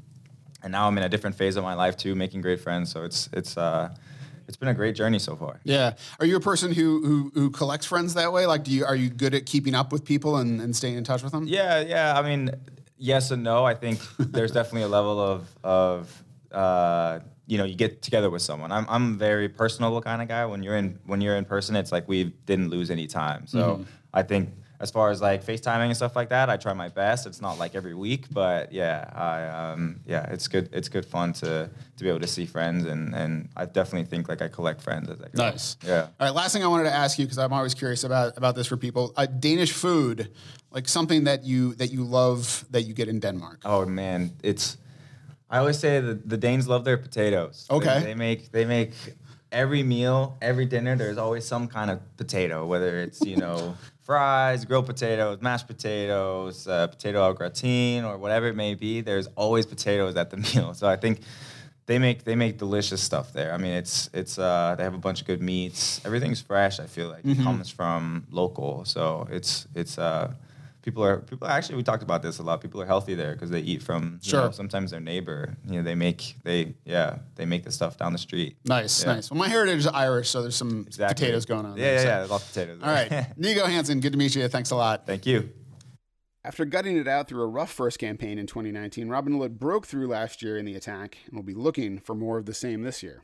[0.63, 2.91] and now I'm in a different phase of my life too, making great friends.
[2.91, 3.95] So it's it's uh,
[4.51, 5.61] it's been a great journey so far.
[5.63, 5.95] Yeah.
[6.19, 8.47] Are you a person who, who who collects friends that way?
[8.47, 11.05] Like, do you are you good at keeping up with people and, and staying in
[11.05, 11.47] touch with them?
[11.47, 12.19] Yeah, yeah.
[12.19, 12.51] I mean,
[12.99, 13.65] yes and no.
[13.65, 18.43] I think there's definitely a level of of uh, you know you get together with
[18.43, 18.73] someone.
[18.73, 20.45] I'm I'm a very personable kind of guy.
[20.47, 23.47] When you're in when you're in person, it's like we didn't lose any time.
[23.47, 26.89] So I think as far as like FaceTiming and stuff like that, I try my
[26.89, 27.27] best.
[27.27, 30.69] It's not like every week, but yeah, I um, yeah, it's good.
[30.73, 34.29] It's good fun to to be able to see friends, and and I definitely think
[34.29, 35.45] like I collect friends as I go.
[35.51, 35.77] Nice.
[35.87, 36.03] Yeah.
[36.19, 36.35] All right.
[36.35, 38.77] Last thing I wanted to ask you because I'm always curious about about this for
[38.79, 39.13] people.
[39.17, 40.31] Uh, Danish food,
[40.71, 43.61] like something that you that you love that you get in Denmark.
[43.65, 44.79] Oh man, it's.
[45.53, 47.67] I always say that the Danes love their potatoes.
[47.69, 48.03] They- Okay.
[48.05, 48.93] They, make they make
[49.53, 50.97] every meal, every dinner.
[50.97, 53.75] There's always some kind of potato, whether it's you know
[54.11, 59.01] fries, grilled potatoes, mashed potatoes, uh, potato au gratin, or whatever it may be.
[59.03, 60.75] There's always potatoes at the meal.
[60.75, 61.21] So I think
[61.87, 63.53] they make they make delicious stuff there.
[63.53, 66.01] I mean, it's it's uh, they have a bunch of good meats.
[66.05, 66.81] Everything's fresh.
[66.81, 70.33] I feel like it comes from local, so it's it's uh,
[70.83, 72.61] people are people actually we talked about this a lot.
[72.61, 74.45] People are healthy there because they eat from you Sure.
[74.47, 75.57] know, sometimes their neighbor.
[75.67, 78.57] You know, they make they yeah they make the stuff down the street.
[78.65, 79.15] Nice, Yeah.
[79.15, 79.31] nice.
[79.31, 81.15] Well, my heritage is Irish, so there's some Exactly.
[81.25, 81.77] potatoes going on.
[81.77, 82.25] Yeah, there, yeah, so- yeah.
[82.33, 82.81] Lots of potatoes.
[82.83, 84.49] All right, Niko Hansen, good to meet you.
[84.49, 85.07] Thanks a lot.
[85.07, 85.51] Thank you.
[86.43, 90.07] After gutting it out through a rough first campaign in 2019, Robin Lod broke through
[90.09, 93.03] last year in the attack and will be looking for more of the same this
[93.03, 93.23] year.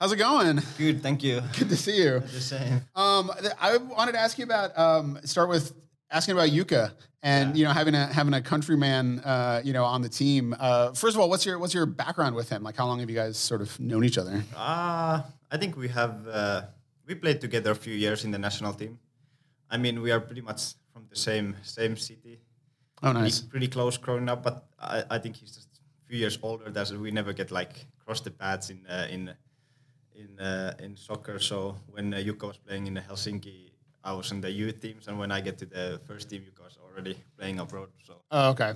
[0.00, 0.60] How's it going?
[0.78, 1.40] Good, thank you.
[1.56, 2.18] Good to see you.
[2.18, 2.80] The same.
[2.96, 5.74] Um, I wanted to ask you about um, start with
[6.12, 10.02] asking about Jukka and you know having a having a countryman uh, you know on
[10.02, 10.54] the team.
[10.58, 12.62] Uh, first of all, what's your what's your background with him?
[12.62, 14.44] Like, how long have you guys sort of known each other?
[14.56, 16.62] Uh, I think we have uh,
[17.06, 18.98] we played together a few years in the national team.
[19.70, 22.40] I mean, we are pretty much from the same same city.
[23.02, 23.40] Oh, Pretty- nice.
[23.40, 26.70] Pretty, close growing up, but I, I think he's just a few years older.
[26.70, 29.34] That's we never get like cross the paths in uh, in
[30.14, 31.38] in uh, in soccer.
[31.40, 33.71] So when uh, Jukka was playing in Helsinki,
[34.04, 36.64] I was in the youth teams, and when I get to the first team, Jukka
[36.64, 37.88] was already playing abroad.
[38.06, 38.72] So Oh, okay.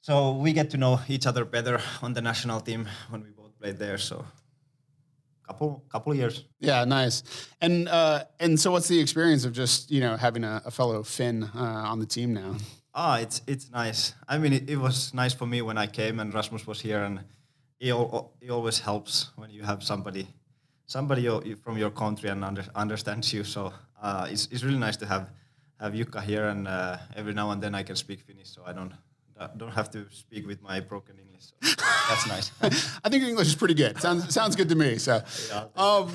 [0.00, 3.58] so we get to know each other better on the national team when we both
[3.58, 3.98] played there.
[3.98, 4.24] So
[5.46, 6.44] couple couple years.
[6.60, 7.22] Yeah, nice.
[7.60, 11.02] And uh, and so, what's the experience of just you know having a, a fellow
[11.02, 11.58] Finn uh,
[11.92, 12.56] on the team now?
[12.94, 14.14] Ah, it's it's nice.
[14.28, 17.02] I mean, it, it was nice for me when I came and Rasmus was here,
[17.04, 17.20] and
[17.78, 20.26] he, al- it always helps when you have somebody
[20.86, 23.44] somebody you- you- from your country and under, understands you.
[23.44, 25.30] So uh, it's it's really nice to have
[25.80, 28.72] have Jukka here, and uh, every now and then I can speak Finnish, so I
[28.72, 28.92] don't
[29.56, 31.52] don't have to speak with my broken English.
[31.60, 32.52] So that's nice.
[33.04, 34.00] I think your English is pretty good.
[34.00, 34.98] Sounds sounds good to me.
[34.98, 35.22] So,
[35.76, 36.10] um,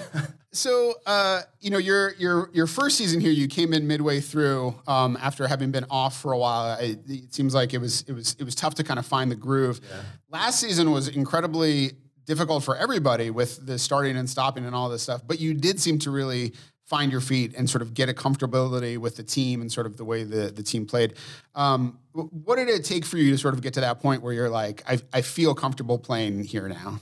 [0.51, 4.75] so uh, you know, your your your first season here, you came in midway through
[4.87, 6.77] um, after having been off for a while.
[6.79, 9.31] It, it seems like it was it was it was tough to kind of find
[9.31, 9.81] the groove.
[10.29, 11.93] Last season was incredibly
[12.25, 15.21] difficult for everybody with the starting and stopping and all this stuff.
[15.25, 16.53] But you did seem to really
[16.85, 19.97] find your feet and sort of get a comfortability with the team and sort of
[19.97, 21.15] the way the, the team played.
[21.55, 24.33] Um, what did it take for you to sort of get to that point where
[24.33, 26.99] you're like, I, I feel comfortable playing here now?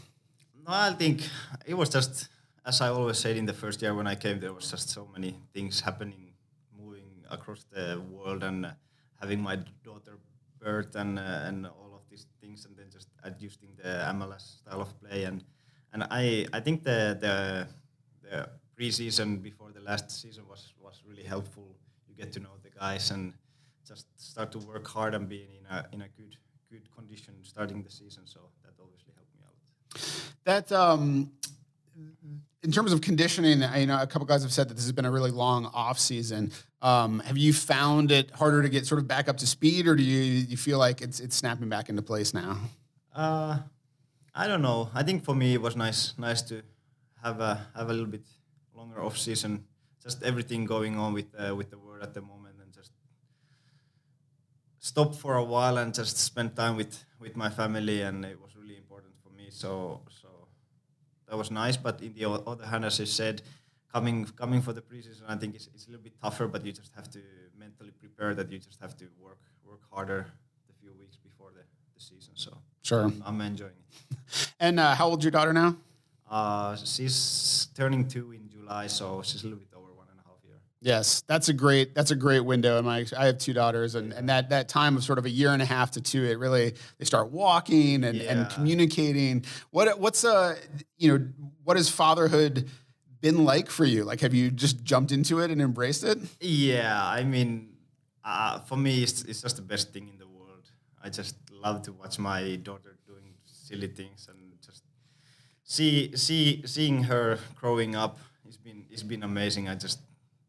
[0.66, 1.28] No, I think
[1.66, 2.30] it was just
[2.66, 4.40] as I always said in the first year when I came.
[4.40, 6.32] There was just so many things happening,
[6.78, 8.72] moving across the world, and uh,
[9.20, 10.18] having my daughter
[10.60, 14.82] birth and uh, and all of these things, and then just adjusting the MLS style
[14.82, 15.26] of play.
[15.26, 15.44] And
[15.92, 17.68] and I I think the the
[18.24, 21.76] the preseason before the last season was was really helpful.
[22.08, 23.34] You get to know the guys and
[23.88, 26.36] just start to work hard and being in a in a good
[26.72, 28.24] good condition starting the season.
[28.26, 29.56] So that obviously helped me out.
[30.46, 31.32] That um,
[32.64, 35.06] in terms of conditioning, I know a couple guys have said that this has been
[35.06, 36.52] a really long off season.
[36.82, 39.96] Um, have you found it harder to get sort of back up to speed, or
[39.96, 42.58] do you, you feel like it's it's snapping back into place now?
[43.16, 43.60] Uh,
[44.34, 44.90] I don't know.
[44.94, 46.64] I think for me it was nice nice to
[47.24, 48.26] have a have a little bit
[48.84, 49.64] longer off season.
[50.04, 52.92] Just everything going on with uh, with the world at the moment, and just
[54.80, 58.56] stop for a while and just spend time with with my family, and it was
[58.56, 59.48] really important for me.
[59.50, 60.28] So so
[61.28, 61.78] that was nice.
[61.78, 63.42] But in the other hand, as I said,
[63.94, 66.48] coming coming for the preseason, I think it's, it's a little bit tougher.
[66.48, 67.20] But you just have to
[67.58, 70.26] mentally prepare that you just have to work work harder
[70.68, 71.64] the few weeks before the,
[71.96, 72.34] the season.
[72.36, 73.04] So Sure.
[73.04, 74.18] I'm, I'm enjoying it.
[74.60, 75.78] And uh, how old's your daughter now?
[76.30, 80.24] Uh, she's turning two in July, so she's a little bit over one and a
[80.28, 80.56] half year.
[80.82, 82.78] Yes, that's a great that's a great window.
[82.78, 85.30] And my I have two daughters, and, and that that time of sort of a
[85.30, 89.46] year and a half to two, it really they start walking and, and communicating.
[89.72, 90.56] What what's uh
[90.98, 91.28] you know
[91.64, 92.70] what has fatherhood
[93.22, 94.04] been like for you?
[94.04, 96.20] Like, have you just jumped into it and embraced it?
[96.42, 97.70] Yeah, I mean,
[98.24, 100.70] uh, for me, it's, it's just the best thing in the world.
[101.02, 104.84] I just love to watch my daughter doing silly things and just
[105.64, 108.20] see see seeing her growing up.
[108.54, 109.68] It's been it's been amazing.
[109.68, 110.00] I just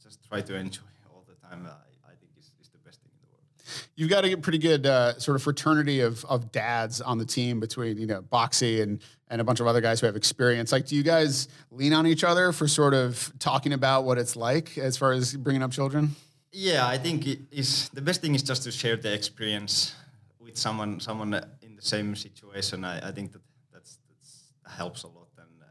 [0.03, 1.67] just try to enjoy all the time.
[1.67, 1.71] I,
[2.07, 3.89] I think it's, it's the best thing in the world.
[3.97, 7.61] You've got a pretty good uh, sort of fraternity of of dads on the team
[7.61, 10.71] between you know Boxy and and a bunch of other guys who have experience.
[10.71, 14.37] Like, do you guys lean on each other for sort of talking about what it's
[14.37, 16.15] like as far as bringing up children?
[16.53, 19.95] Yeah, I think it is the best thing is just to share the experience
[20.39, 22.85] with someone someone in the same situation.
[22.85, 23.41] I, I think that
[23.73, 25.29] that's, that's that helps a lot.
[25.39, 25.65] And uh,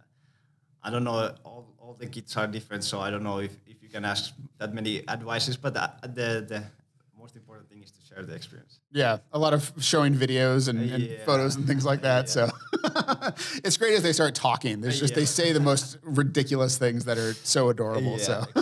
[0.81, 3.83] I don't know all, all the kids are different, so I don't know if, if
[3.83, 5.57] you can ask that many advices.
[5.57, 6.63] But uh, the the
[7.19, 8.79] most important thing is to share the experience.
[8.91, 11.25] Yeah, a lot of showing videos and, and Yeah.
[11.25, 12.29] photos and things like that.
[12.29, 12.49] So
[13.63, 14.81] it's great as they start talking.
[14.81, 18.17] There's just they say the most ridiculous things that are so adorable.
[18.17, 18.43] so.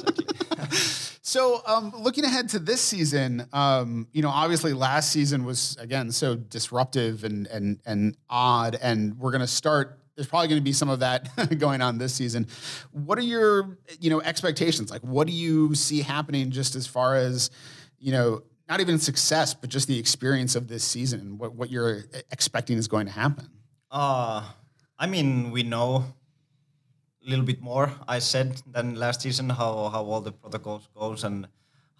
[1.24, 6.12] So, um, looking ahead to this season, um, you know, obviously last season was again
[6.12, 10.01] so disruptive and and and odd, and we're going to start.
[10.16, 12.48] There's probably going to be some of that going on this season.
[12.92, 14.92] What are your, you know, expectations?
[14.92, 17.50] Like, what do you see happening just as far as,
[17.98, 21.70] you know, not even success, but just the experience of this season and what what
[21.70, 23.50] you're expecting is going to happen?
[23.92, 24.44] Uh,
[24.98, 26.06] I mean, we know
[27.26, 27.92] a little bit more.
[28.08, 31.48] I said than last season how how all the protocols goes and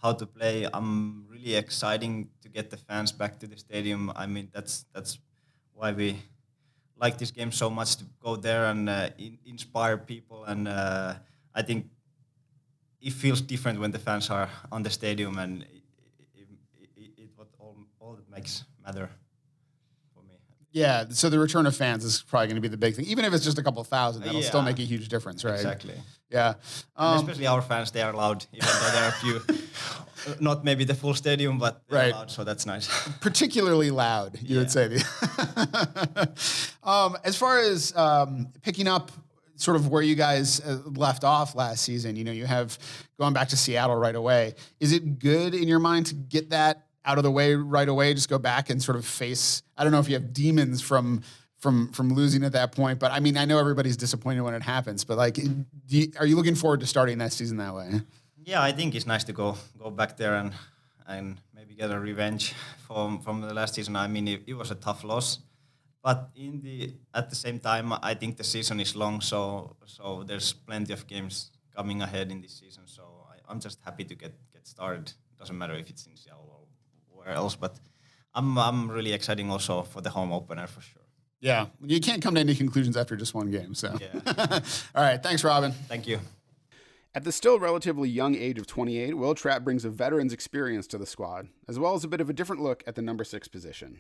[0.02, 0.68] how to play.
[0.74, 4.12] I'm really exciting to get the fans back to the stadium.
[4.16, 5.20] I mean, that's that's
[5.74, 6.22] why we
[7.02, 10.44] like this game so much to go there and uh, in, inspire people.
[10.46, 11.16] And uh,
[11.54, 11.88] I think
[13.02, 15.84] it feels different when the fans are on the stadium, and it,
[16.38, 19.10] it, it, it what all all that makes matter.
[20.74, 23.26] Yeah, so the return of fans is probably going to be the big thing, even
[23.26, 24.24] if it's just a couple thousand.
[24.24, 25.56] That'll still make a huge difference, right?
[25.56, 25.96] Exactly.
[26.30, 26.54] Yeah.
[26.96, 29.36] Um, especially our fans, they are loud, even though there are a few,
[30.28, 32.14] uh, not maybe the full stadium, but Right.
[32.14, 32.88] loud, so that's nice.
[33.20, 34.86] particularly loud, you would say.
[36.84, 39.12] um, as far as um, picking up
[39.56, 42.78] sort of where you guys uh, left off last season, you know, you have
[43.20, 44.56] going back to Seattle right away.
[44.80, 48.14] Is it good in your mind to get that out of the way right away?
[48.14, 49.64] Just go back and sort of face.
[49.78, 51.24] I don't know if you have demons from.
[51.58, 54.64] From, from losing at that point, but I mean, I know everybody's disappointed when it
[54.64, 55.04] happens.
[55.04, 55.38] But like,
[55.90, 58.02] you, are you looking forward to starting that season that way?
[58.44, 60.54] yeah, I think it's nice to go go back there and
[61.08, 62.54] and maybe get a revenge
[62.88, 63.96] from from the last season.
[63.96, 65.40] I mean, it, it was a tough loss,
[66.02, 70.24] but in the at the same time, I think the season is long, so so
[70.26, 72.84] there's plenty of games coming ahead in this season.
[72.86, 75.14] So I, I'm just happy to get get started.
[75.38, 76.41] Doesn't matter if it's in Seattle
[77.22, 77.80] or where else, but
[78.34, 81.02] I'm I'm really excited also for the home opener for sure.
[81.40, 83.74] Yeah, you can't come to any conclusions after just one game.
[83.74, 84.60] So, Yeah.
[84.96, 85.72] all right, thanks, Robin.
[85.72, 86.20] Thank you.
[87.16, 90.98] At the still relatively young age of 28, Wil Trapp brings a veteran's experience to
[90.98, 93.48] the squad, as well as a bit of a different look at the number six
[93.48, 93.98] position.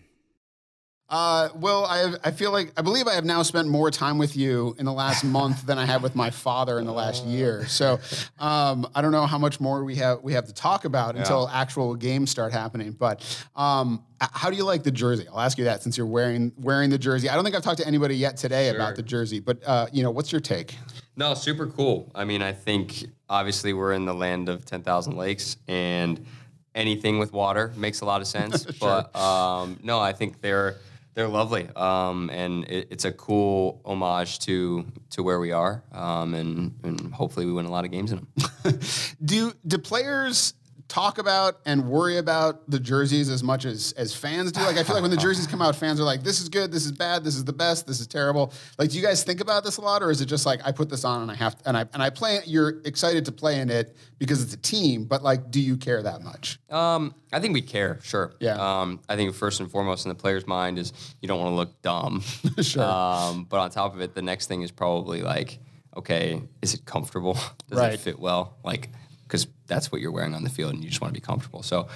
[1.11, 4.37] Uh, Wil, I, I feel like, I believe I have now spent more time with
[4.37, 7.67] you in the last month than I have with my father in the last year.
[7.67, 7.99] So
[8.39, 11.49] um, I don't know how much more we have we have to talk about until
[11.49, 12.93] actual games start happening.
[12.93, 15.27] But um, how do you like the jersey?
[15.27, 17.27] I'll ask you that since you're wearing wearing the jersey.
[17.29, 20.03] I don't think I've talked to anybody yet today about the jersey, but uh, you
[20.03, 20.75] know, what's your take?
[21.17, 22.09] No, super cool.
[22.15, 26.25] I mean, I think obviously we're in the land of 10,000 lakes and
[26.73, 28.65] anything with water makes a lot of sense.
[28.79, 30.77] But um, no, I think they're
[31.13, 31.67] they're lovely.
[31.75, 35.83] Um, and it, it's a cool homage to to where we are.
[35.91, 38.79] Um, and, and hopefully we win a lot of games in them.
[39.25, 40.53] do do players
[40.91, 44.59] talk about and worry about the jerseys as much as as fans do?
[44.61, 46.69] Like I feel like when the jerseys come out, fans are like, "This is good,
[46.71, 49.39] this is bad, this is the best, this is terrible." Like, do you guys think
[49.39, 51.35] about this a lot, or is it just like I put this on and I
[51.35, 52.47] have to, and I and I play it?
[52.47, 56.03] You're excited to play in it because it's a team, but like, do you care
[56.03, 56.59] that much?
[56.69, 58.33] Um, I think we care, sure.
[58.41, 58.55] Yeah.
[58.81, 61.55] Um, I think first and foremost in the player's mind is you don't want to
[61.55, 62.21] look dumb.
[62.61, 62.83] Sure.
[62.83, 65.59] Um, but on top of it, the next thing is probably like,
[65.97, 67.33] okay, is it comfortable?
[67.69, 67.93] Does Right.
[67.93, 68.57] it fit well?
[68.63, 68.89] Like,
[69.31, 71.63] because that's what you're wearing on the field, and you just want to be comfortable.
[71.63, 71.87] So,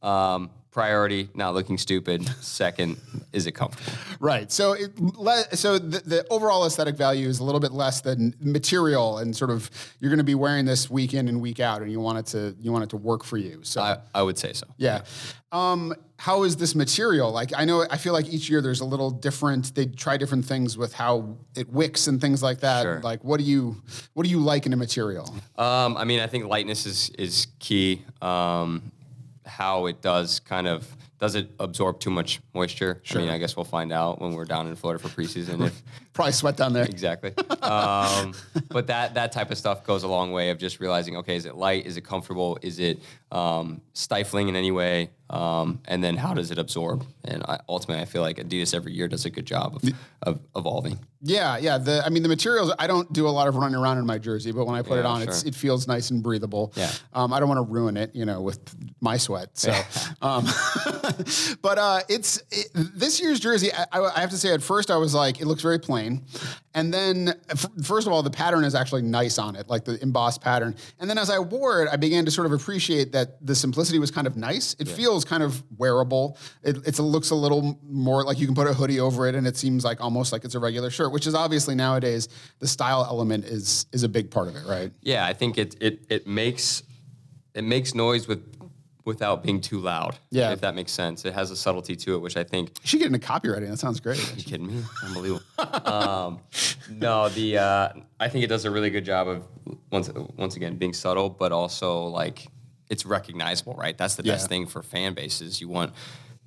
[0.00, 2.26] um, priority, not looking stupid.
[2.42, 3.00] Second,
[3.32, 3.92] is it comfortable?
[4.18, 4.50] Right.
[4.50, 8.34] So, it, le- so the, the overall aesthetic value is a little bit less than
[8.40, 9.70] material, and sort of
[10.00, 12.26] you're going to be wearing this week in and week out, and you want it
[12.26, 13.60] to you want it to work for you.
[13.62, 14.66] So, I, I would say so.
[14.76, 15.02] yeah.
[15.52, 17.30] Um, how is this material?
[17.30, 19.72] Like, I know I feel like each year there's a little different.
[19.76, 22.82] They try different things with how it wicks and things like that.
[22.82, 23.00] Sure.
[23.00, 23.80] Like, what do you
[24.14, 25.32] what do you like in a material?
[25.56, 28.02] Um, I mean, I think lightness is is key.
[28.20, 28.90] Um,
[29.46, 33.00] how it does kind of does it absorb too much moisture?
[33.10, 35.82] I mean, I guess we'll find out when we're down in Florida for preseason if
[36.12, 36.84] Probably sweat down there.
[36.84, 37.32] exactly.
[37.62, 38.34] Um,
[38.68, 41.46] but that that type of stuff goes a long way of just realizing, okay, is
[41.46, 41.86] it light?
[41.86, 42.58] Is it comfortable?
[42.62, 43.00] Is it
[43.32, 45.10] um, stifling in any way?
[45.30, 47.06] Um, and then how does it absorb?
[47.24, 49.82] And I, ultimately, I feel like Adidas every year does a good job of,
[50.22, 50.98] of evolving.
[51.26, 51.78] Yeah, yeah.
[51.78, 52.70] The I mean the materials.
[52.78, 54.98] I don't do a lot of running around in my jersey, but when I put
[54.98, 55.48] it Yeah, on, it's sure.
[55.48, 56.74] it feels nice and breathable.
[56.76, 56.90] Yeah.
[57.14, 58.60] Um, I don't want to ruin it, you know, with
[59.00, 59.56] my sweat.
[59.56, 59.72] So,
[60.22, 60.44] um,
[61.62, 63.70] but uh, it's it, this year's jersey.
[63.72, 66.22] I, I have to say, at first I was like, it looks very plain,
[66.74, 70.00] and then f- first of all, the pattern is actually nice on it, like the
[70.02, 70.76] embossed pattern.
[71.00, 73.98] And then as I wore it, I began to sort of appreciate that the simplicity
[73.98, 74.76] was kind of nice.
[74.78, 76.38] It feels kind of wearable.
[76.62, 79.34] It it's a, looks a little more like you can put a hoodie over it,
[79.34, 82.28] and it seems like almost like it's a regular shirt, which is obviously nowadays
[82.60, 84.90] the style element is is a big part of it, right?
[85.02, 86.82] Yeah, I think it it it makes
[87.54, 88.42] it makes noise with
[89.04, 90.16] without being too loud.
[90.30, 90.52] Yeah.
[90.52, 91.24] if that makes sense.
[91.24, 92.70] It has a subtlety to it, which I think.
[92.82, 93.68] You should get into copywriting.
[93.68, 94.18] That sounds great.
[94.18, 94.82] Are You kidding me?
[95.04, 95.42] Unbelievable.
[95.84, 96.40] um,
[96.90, 97.88] no, the uh,
[98.18, 99.46] I think it does a really good job of
[99.90, 102.46] once once again being subtle, but also like
[102.88, 103.96] it's recognizable, right?
[103.96, 105.60] That's the best thing for fan bases.
[105.60, 105.92] You want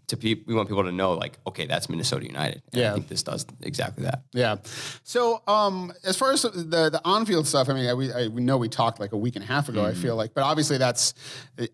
[0.08, 2.62] to pe- we want people to know like, okay, that's Minnesota United.
[2.72, 2.91] And Yeah.
[2.91, 4.24] I think this does exactly that.
[4.32, 4.55] Yeah.
[5.03, 6.49] So, um, as far as the
[6.89, 9.18] the on field stuff, I mean, I, we I, we know we talked like a
[9.18, 9.86] week and a half ago.
[9.86, 11.14] I feel like, but obviously that's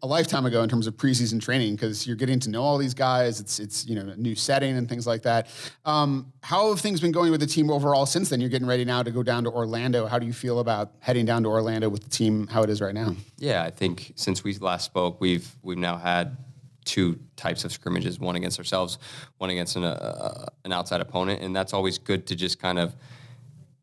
[0.01, 2.93] a lifetime ago in terms of preseason training because you're getting to know all these
[2.95, 3.39] guys.
[3.39, 5.47] It's it's you know a new setting and things like that.
[5.85, 8.41] Um, how have things been going with the team overall since then?
[8.41, 10.07] You're getting ready now to go down to Orlando.
[10.07, 12.47] How do you feel about heading down to Orlando with the team?
[12.47, 13.15] How it is right now?
[13.37, 16.35] Yeah, I think since we last spoke, we've we've now had
[16.83, 18.97] two types of scrimmages: one against ourselves,
[19.37, 22.95] one against an uh, an outside opponent, and that's always good to just kind of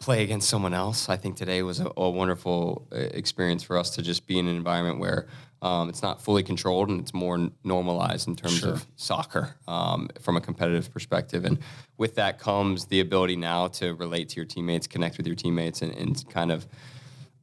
[0.01, 1.09] play against someone else.
[1.09, 4.49] I think today was a, a wonderful uh, experience for us to just be in
[4.49, 5.27] an environment where
[5.63, 10.37] um, it's not fully controlled and it's more normalized in terms of soccer um, from
[10.37, 11.45] a competitive perspective.
[11.45, 11.59] And
[11.99, 15.83] with that comes the ability now to relate to your teammates, connect with your teammates,
[15.83, 16.67] and, and kind of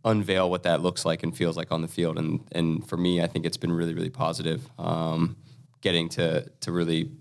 [0.04, 2.18] unveil what that looks like and feels like on the field.
[2.18, 4.68] And and for me, I think it's been really really positive.
[4.80, 5.36] Um,
[5.82, 7.12] getting to to really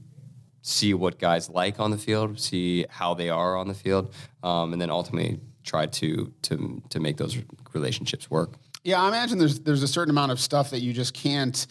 [0.62, 4.72] see what guys like on the field, see how they are on the field, um,
[4.72, 7.38] and then ultimately try to to to make those
[7.72, 8.54] relationships work.
[8.84, 11.66] Yeah, I imagine there's there's a certain amount of stuff that you just can't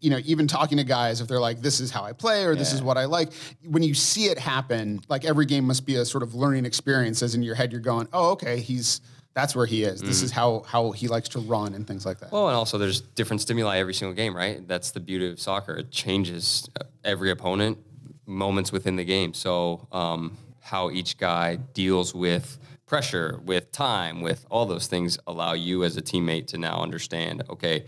[0.00, 2.54] you know, even talking to guys if they're like this is how I play or
[2.54, 3.32] this is what I like,
[3.64, 7.22] when you see it happen, like every game must be a sort of learning experience
[7.22, 9.00] as in your head you're going, "Oh, okay, he's
[9.34, 10.00] that's where he is.
[10.00, 12.78] This is how how he likes to run and things like that." Well, and also
[12.78, 14.66] there's different stimuli every single game, right?
[14.66, 15.74] That's the beauty of soccer.
[15.74, 17.78] It changes uh, every opponent,
[18.26, 19.34] moments within the game.
[19.34, 25.52] So um, how each guy deals with pressure, with time, with all those things allow
[25.52, 27.84] you as a teammate to now understand, okay,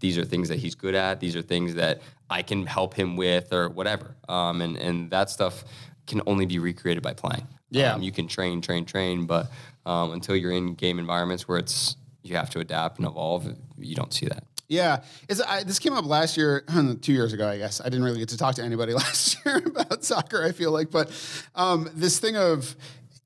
[0.00, 1.20] these are things that he's good at.
[1.20, 4.14] These are things that I can help him with or whatever.
[4.28, 5.64] Um, and, and that stuff
[6.06, 7.46] can only be recreated by playing.
[7.70, 7.94] Yeah.
[7.94, 9.50] Um, you can train, train, train, but
[9.84, 13.46] um, until you're in game environments where it's you have to adapt and evolve,
[13.78, 14.44] you don't see that.
[14.68, 16.64] Yeah, it's, I, this came up last year,
[17.00, 17.80] two years ago, I guess.
[17.80, 20.42] I didn't really get to talk to anybody last year about soccer.
[20.42, 21.10] I feel like, but
[21.54, 22.74] um, this thing of,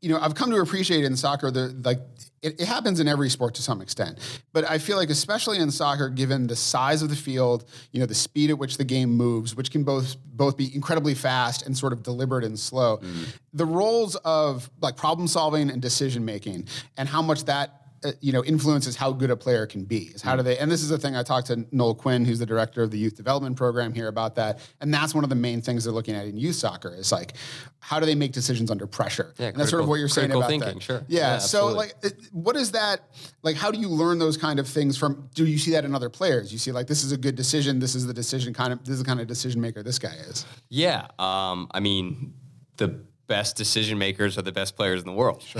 [0.00, 2.00] you know, I've come to appreciate in soccer the like.
[2.42, 4.18] It, it happens in every sport to some extent,
[4.54, 8.06] but I feel like especially in soccer, given the size of the field, you know,
[8.06, 11.76] the speed at which the game moves, which can both both be incredibly fast and
[11.76, 13.36] sort of deliberate and slow, mm.
[13.52, 17.80] the roles of like problem solving and decision making, and how much that
[18.20, 20.82] you know influences how good a player can be is how do they and this
[20.82, 23.56] is the thing i talked to noel quinn who's the director of the youth development
[23.56, 26.36] program here about that and that's one of the main things they're looking at in
[26.36, 27.34] youth soccer is like
[27.80, 29.34] how do they make decisions under pressure?
[29.38, 31.02] Yeah, and that's sort of what you're saying about thinking, that sure.
[31.08, 31.94] yeah, Yeah, so like
[32.30, 33.00] what is that
[33.42, 35.94] like how do you learn those kind of things from do you see that in
[35.94, 36.52] other players?
[36.52, 38.92] You see like this is a good decision this is the decision kind of this
[38.92, 40.46] is the kind of decision maker this guy is.
[40.68, 42.34] Yeah, um, I mean,
[42.76, 43.00] the
[43.30, 45.44] best decision makers are the best players in the world.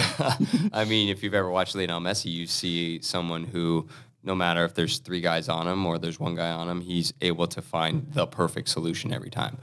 [0.72, 3.86] I mean, if you've ever watched Lionel Messi, you see someone who,
[4.24, 7.14] no matter if there's three guys on him or there's one guy on him, he's
[7.20, 9.56] able to find the perfect solution every time.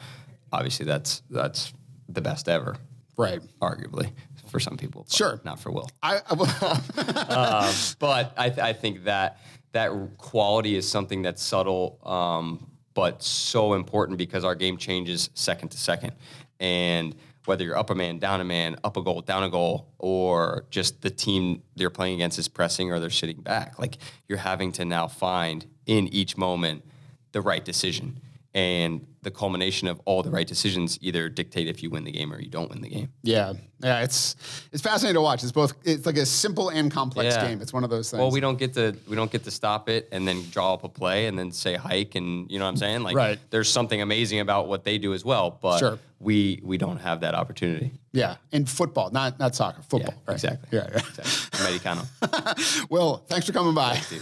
[0.54, 1.74] Obviously, that's that's
[2.08, 2.78] the best ever,
[3.18, 4.10] right arguably
[4.48, 5.06] for some people.
[5.10, 5.42] Sure.
[5.44, 5.90] not for Wil.
[6.02, 6.46] i, I will-
[8.00, 9.42] but I, th- I think that
[9.74, 15.70] that quality is something that's subtle, um, but so important because our game changes second
[15.72, 16.14] to second.
[16.62, 17.14] And
[17.48, 20.66] whether you're up a man, down a man, up a goal, down a goal, or
[20.70, 24.72] just the team they're playing against is pressing or they're sitting back, like you're having
[24.74, 26.84] to now find in each moment
[27.32, 28.20] the right decision.
[28.54, 32.32] And the culmination of all the right decisions either dictate if you win the game
[32.32, 33.10] or you don't win the game.
[33.24, 33.54] Yeah,
[33.84, 34.38] yeah, it's
[34.72, 35.44] it's fascinating to watch.
[35.44, 37.46] It's both it's like a simple and complex Yeah.
[37.48, 37.62] game.
[37.62, 38.20] It's one of those things.
[38.22, 40.84] Well, we don't get to we don't get to stop it and then draw up
[40.86, 43.04] a play and then say hike and you know what I'm saying?
[43.04, 43.40] Like Right.
[43.50, 46.00] there's something amazing about what they do as well, but Sure.
[46.22, 47.92] we we don't have that opportunity.
[48.14, 50.14] yeah, in football, not not soccer, football.
[50.16, 50.34] Yeah, right.
[50.36, 50.70] exactly.
[50.72, 51.02] Yeah, yeah.
[51.10, 51.60] Exactly.
[51.60, 52.04] Americano.
[52.90, 54.00] Wil, thanks for coming by.
[54.10, 54.22] Dude.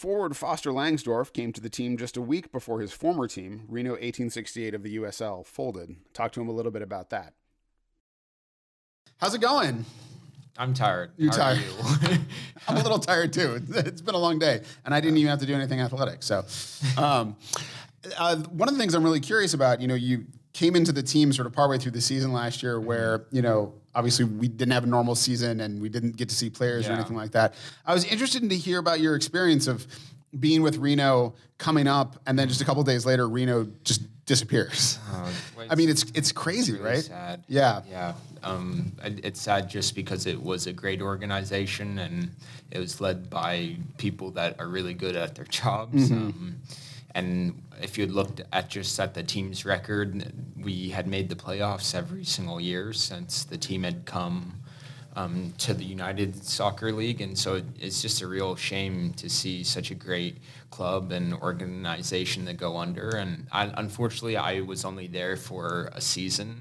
[0.00, 3.90] Forward Foster Langsdorf came to the team just a week before his former team, Reno
[3.90, 5.94] 1868 of the USL, folded.
[6.14, 7.34] Talk to him a little bit about that.
[9.18, 9.84] How's it going?
[10.56, 11.10] I'm tired.
[11.18, 12.20] You How are tired?
[12.68, 13.60] I'm a little tired too.
[13.68, 16.22] It's been a long day, and I didn't even have to do anything athletic.
[16.22, 16.46] So,
[16.96, 17.36] um,
[18.16, 20.24] uh, one of the things I'm really curious about, you know, you
[20.54, 23.74] came into the team sort of partway through the season last year, where you know,
[23.94, 26.92] obviously we didn't have a normal season and we didn't get to see players or
[26.92, 27.54] anything like that.
[27.86, 29.86] I was interested in to hear about your experience of
[30.38, 34.98] being with Reno coming up, and then just a couple days later, Reno just disappears.
[35.12, 35.30] Uh,
[35.70, 37.02] I mean, it's it's crazy, really right?
[37.02, 37.44] Sad.
[37.48, 37.82] Yeah.
[37.90, 38.14] Yeah.
[38.42, 42.30] Um, it's sad just because it was a great organization and
[42.70, 46.10] it was led by people that are really good at their jobs.
[46.10, 46.28] Mm-hmm.
[46.28, 46.56] Um,
[47.14, 51.94] and if you looked at just at the team's record, we had made the playoffs
[51.94, 54.60] every single year since the team had come
[55.16, 59.64] um, to the United Soccer League, and so it's just a real shame to see
[59.64, 60.38] such a great
[60.70, 63.10] club and organization that go under.
[63.10, 66.60] And I, unfortunately, I was only there for a season,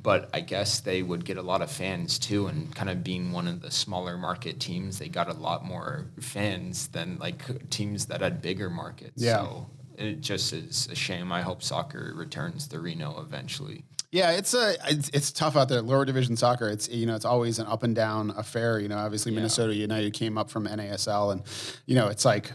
[0.00, 2.46] but I guess they would get a lot of fans too.
[2.46, 6.06] And kind of being one of the smaller market teams, they got a lot more
[6.20, 9.20] fans than like teams that had bigger markets.
[9.20, 9.38] Yeah.
[9.38, 9.66] So
[9.96, 11.32] it just is a shame.
[11.32, 13.84] I hope soccer returns to Reno eventually.
[14.12, 15.82] Yeah, it's a it's, it's tough out there.
[15.82, 18.80] Lower division soccer, it's you know it's always an up and down affair.
[18.80, 21.42] You know, obviously Minnesota United came up from NASL, and
[21.86, 22.50] you know it's like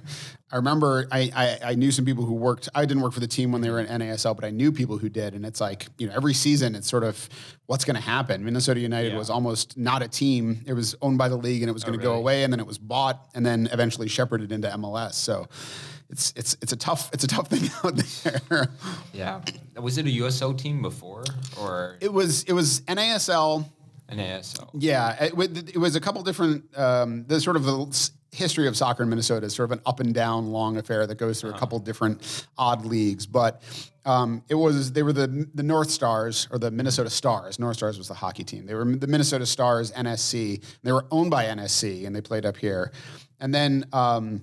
[0.51, 2.67] I remember I, I I knew some people who worked.
[2.75, 4.97] I didn't work for the team when they were in NASL, but I knew people
[4.97, 7.29] who did, and it's like you know every season it's sort of
[7.67, 8.43] what's going to happen.
[8.43, 9.17] Minnesota United Yeah.
[9.17, 10.59] was almost not a team.
[10.67, 12.21] It was owned by the league, and it was oh, going to go really?
[12.21, 15.13] away, and then it was bought, and then eventually shepherded into MLS.
[15.13, 15.47] So.
[16.09, 18.67] It's, it's, it's a tough it's a tough thing out there.
[19.13, 19.41] Yeah.
[19.75, 21.23] Was it a USO team before
[21.59, 23.65] or It was it was NASL
[24.09, 24.69] an ASO?
[24.73, 25.33] Yeah, it,
[25.75, 26.77] it was a couple different.
[26.77, 29.99] Um, the sort of the history of soccer in Minnesota is sort of an up
[29.99, 33.25] and down long affair that goes through a couple different odd leagues.
[33.25, 33.61] But
[34.03, 37.59] um, it was they were the the North Stars or the Minnesota Stars.
[37.59, 38.65] North Stars was the hockey team.
[38.65, 40.63] They were the Minnesota Stars NSC.
[40.83, 42.91] They were owned by NSC and they played up here.
[43.39, 43.85] And then.
[43.91, 44.41] Um,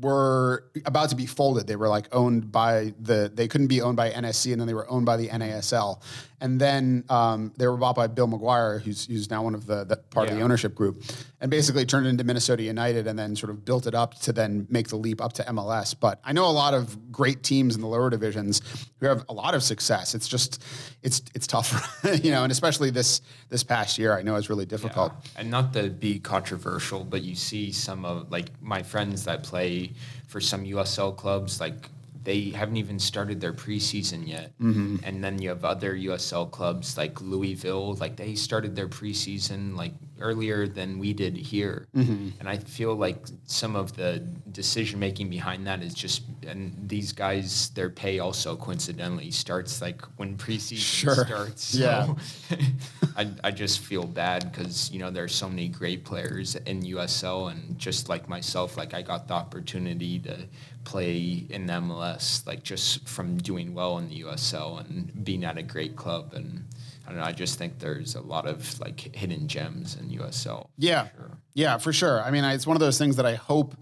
[0.00, 1.66] were about to be folded.
[1.66, 3.30] They were like owned by the.
[3.32, 6.00] They couldn't be owned by NSC, and then they were owned by the NASL,
[6.42, 9.84] and then um, they were bought by Bill McGuire, who's who's now one of the,
[9.84, 11.04] the part of the ownership group,
[11.40, 14.32] and basically turned it into Minnesota United, and then sort of built it up to
[14.32, 15.94] then make the leap up to MLS.
[15.98, 18.60] But I know a lot of great teams in the lower divisions
[18.98, 20.16] who have a lot of success.
[20.16, 20.64] It's just
[21.02, 24.66] it's it's tough, you know, and especially this this past year, I know it's really
[24.66, 25.12] difficult.
[25.12, 25.42] Yeah.
[25.42, 29.92] And not to be controversial, but you see some of like my friends that play
[30.26, 31.88] for some USL clubs, like
[32.24, 34.52] they haven't even started their preseason yet.
[34.60, 34.96] Mm-hmm.
[35.04, 39.92] And then you have other USL clubs like Louisville, like they started their preseason like
[40.20, 41.88] earlier than we did here.
[41.96, 42.28] Mm-hmm.
[42.38, 44.20] And I feel like some of the
[44.52, 50.02] decision making behind that is just, and these guys, their pay also coincidentally starts like
[50.16, 51.24] when preseason Sure.
[51.24, 51.74] starts.
[51.74, 52.14] Yeah.
[53.16, 57.50] I, I just feel bad because you know there's so many great players in USL
[57.50, 60.46] and just like myself, like I got the opportunity to
[60.84, 65.62] play in MLS, like just from doing well in the USL and being at a
[65.62, 66.64] great club and.
[67.04, 67.24] I don't know.
[67.26, 70.68] I just think there's a lot of like hidden gems in USL.
[70.78, 71.08] Yeah.
[71.16, 71.30] Sure.
[71.52, 72.22] Yeah, for sure.
[72.22, 73.74] I mean, I- it's one of those things that I hope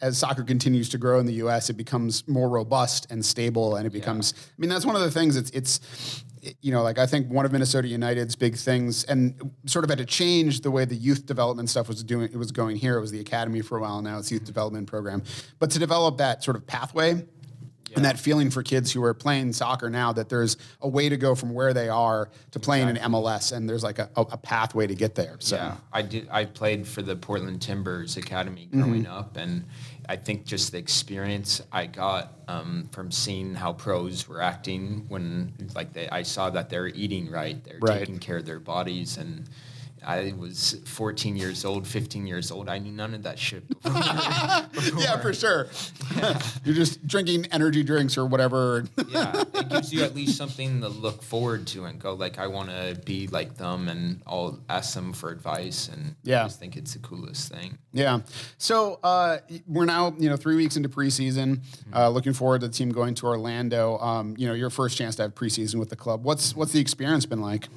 [0.00, 3.76] as soccer continues to grow in the US, it becomes more robust and stable.
[3.76, 6.24] And it becomes, I mean, that's one of the things it's, it's, it-
[6.60, 9.98] you know, like I think one of Minnesota United's big things and sort of had
[9.98, 12.98] to change the way the youth development stuff was doing, it was going here.
[12.98, 15.22] It was the academy for a while now, it's youth development program.
[15.58, 17.24] But to develop that sort of pathway,
[17.94, 21.16] and that feeling for kids who are playing soccer now that there's a way to
[21.16, 24.86] go from where they are to playing in MLS, and there's like a, a, pathway
[24.86, 25.36] to get there.
[25.40, 26.28] So Yeah, I did.
[26.30, 28.82] I played for the Portland Timbers Academy Mm-hmm.
[28.82, 29.64] growing up, and
[30.12, 35.54] I think just the experience I got um, from seeing how pros were acting when,
[35.74, 38.00] like, they, I saw that they're eating right, they're Right.
[38.00, 39.48] taking care of their bodies, and
[40.04, 42.68] I was 14 years old, 15 years old.
[42.68, 43.66] I knew none of that shit.
[43.82, 45.00] Before.
[45.00, 45.68] yeah, for sure.
[46.64, 48.84] You're just drinking energy drinks or whatever.
[49.08, 52.46] yeah, it gives you at least something to look forward to and go like, I
[52.46, 55.88] want to be like them, and I'll ask them for advice.
[55.88, 56.42] And Yeah.
[56.42, 57.78] I just think it's the coolest thing.
[57.92, 58.20] Yeah.
[58.58, 61.60] So uh, we're now, you know, three weeks into preseason.
[61.94, 63.98] Uh, looking forward to the team going to Orlando.
[63.98, 66.24] Um, you know, your first chance to have preseason with the club.
[66.24, 67.68] What's what's the experience been like?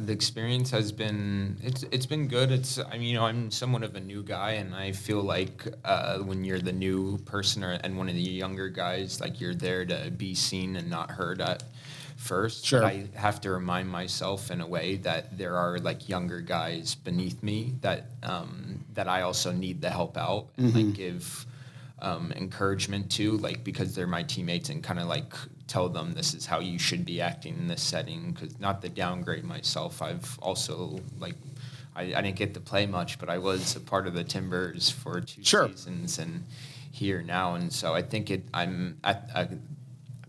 [0.00, 2.50] The experience has been it's it's been good.
[2.50, 5.66] It's I mean you know I'm somewhat of a new guy and I feel like
[5.84, 9.54] uh, when you're the new person or and one of the younger guys like you're
[9.54, 11.62] there to be seen and not heard at
[12.16, 12.64] first.
[12.64, 12.84] Sure.
[12.84, 17.42] I have to remind myself in a way that there are like younger guys beneath
[17.42, 21.46] me that um, that I also need to help out and like give
[22.00, 25.32] um, encouragement to, like because they're my teammates, and kind of like
[25.72, 28.32] tell them this is how you should be acting in this setting.
[28.32, 31.34] Because not to downgrade myself, I've also like
[31.96, 34.90] I, I didn't get to play much, but I was a part of the Timbers
[34.90, 35.68] for two Sure.
[35.68, 36.44] seasons, and
[36.90, 38.42] here now, and so I think it.
[38.52, 39.48] I'm at a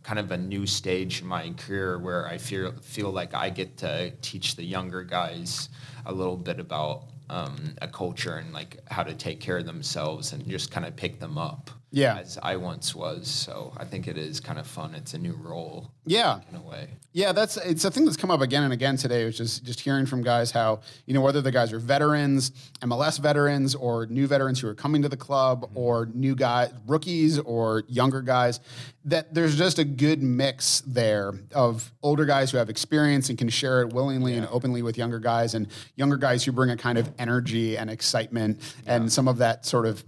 [0.03, 3.77] kind of a new stage in my career where I feel feel like I get
[3.77, 5.69] to teach the younger guys
[6.05, 10.33] a little bit about um, a culture and like how to take care of themselves
[10.33, 11.69] and just kind of pick them up.
[11.93, 12.17] Yeah.
[12.17, 13.27] as I once was.
[13.27, 14.95] So I think it is kind of fun.
[14.95, 16.39] It's a new role Yeah.
[16.49, 16.89] in a way.
[17.13, 19.25] Yeah, that's it's a thing that's come up again and again today.
[19.25, 22.49] Which is just hearing from guys how you know whether the guys are veterans,
[22.81, 25.77] MLS veterans, or new veterans who are coming to the club, mm-hmm.
[25.77, 28.61] or new guys, rookies, or younger guys.
[29.05, 33.49] That there's just a good mix there of older guys who have experience and can
[33.49, 36.97] share it willingly and openly with younger guys, and younger guys who bring a kind
[36.97, 40.03] of energy and excitement and some of that sort of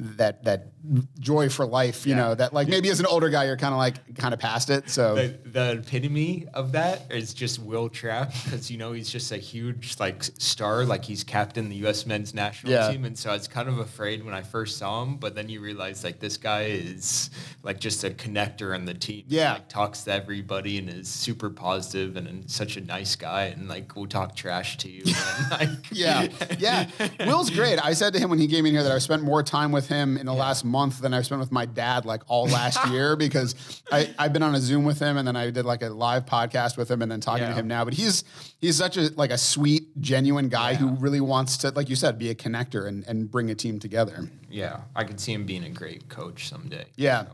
[0.00, 0.72] that that
[1.20, 2.04] joy for life.
[2.04, 4.40] You know that like maybe as an older guy you're kind of like kind of
[4.40, 4.90] past it.
[4.90, 9.32] So The, the epitome of that is just Wil Trapp because you know he's just
[9.32, 12.06] a huge like star, like he's captain the U.S.
[12.06, 12.90] men's national Yeah.
[12.90, 15.16] team, and so I was kind of afraid when I first saw him.
[15.16, 17.30] But then you realize like this guy is
[17.62, 19.24] like just a connector in the team.
[19.28, 19.54] Yeah.
[19.54, 23.68] like talks to everybody and is super positive and, and such a nice guy, and
[23.68, 25.02] like will talk trash to you.
[25.06, 26.28] And, like, Yeah,
[26.58, 26.88] yeah.
[27.20, 27.78] Wil's great.
[27.84, 29.88] I said to him when he came in here that I spent more time with
[29.88, 33.16] him in the last month than I've spent with my dad like all last year
[33.16, 33.54] because
[33.92, 36.24] I, I've been on a Zoom with him and then I did like a live
[36.26, 37.84] podcast with him and then talking to him now.
[37.84, 38.24] But he's
[38.60, 42.18] he's such a like a sweet, genuine guy who really wants to, like you said,
[42.18, 44.30] be a connector and, and bring a team together.
[44.50, 46.86] yeah, I could see him being a great coach someday.
[46.96, 47.24] Yeah.
[47.26, 47.30] So,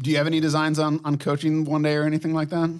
[0.00, 2.70] Do you have any designs on on coaching one day or anything like that?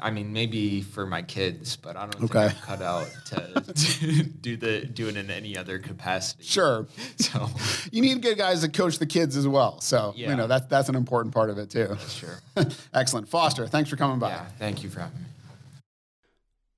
[0.00, 2.48] I mean, maybe for my kids, but I don't Okay.
[2.48, 6.44] think I'm cut out to do the do it in any other capacity.
[6.44, 6.86] Sure.
[7.18, 7.48] So
[7.92, 9.80] You need good guys to coach the kids as well.
[9.80, 11.96] So you know that's that's an important part of it too.
[12.08, 12.40] sure.
[12.94, 13.28] Excellent.
[13.28, 14.30] Foster, thanks for coming by.
[14.30, 15.24] Yeah, thank you for having me.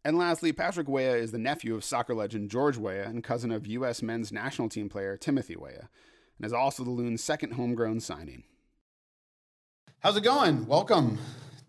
[0.05, 3.67] And lastly, Patrick Weah is the nephew of soccer legend George Weah and cousin of
[3.69, 4.03] U.S.
[4.03, 5.89] men's national team player Timothy Weah,
[6.39, 8.43] and is also the Loon's second homegrown signing.
[10.01, 10.67] How's it going?
[10.67, 11.19] Welcome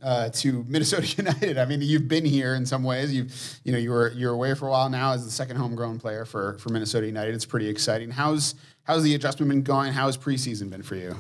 [0.03, 1.57] uh, to Minnesota United.
[1.57, 3.13] I mean, you've been here in some ways.
[3.13, 3.33] You've,
[3.63, 6.25] you know, you were you're away for a while now as the second homegrown player
[6.25, 7.33] for for Minnesota United.
[7.33, 8.11] It's pretty exciting.
[8.11, 9.93] How's how's the adjustment been going?
[9.93, 11.15] How's preseason been for you?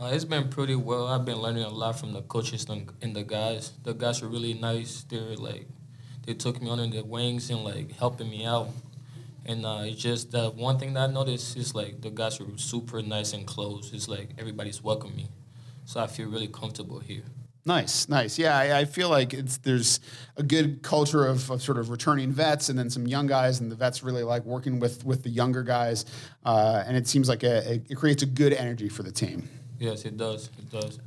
[0.00, 1.08] Uh, it's been pretty well.
[1.08, 3.72] I've been learning a lot from the coaches and, the guys.
[3.82, 5.02] The guys are really nice.
[5.02, 5.66] They're like,
[6.24, 8.68] they took me under their wings and like helping me out.
[9.44, 12.46] And uh, it's just the one thing that I noticed is like the guys are
[12.58, 13.92] super nice and close.
[13.92, 15.28] It's like everybody's welcoming, me.
[15.84, 17.24] so I feel really comfortable here.
[17.64, 18.38] Nice, nice.
[18.38, 20.00] Yeah, I, I feel like it's there's
[20.36, 23.70] a good culture of, of sort of returning vets and then some young guys, and
[23.70, 26.06] the vets really like working with with the younger guys,
[26.44, 29.48] uh, and it seems like a, it, it creates a good energy for the team.
[29.78, 30.50] Yes, it does.
[30.58, 30.98] It does.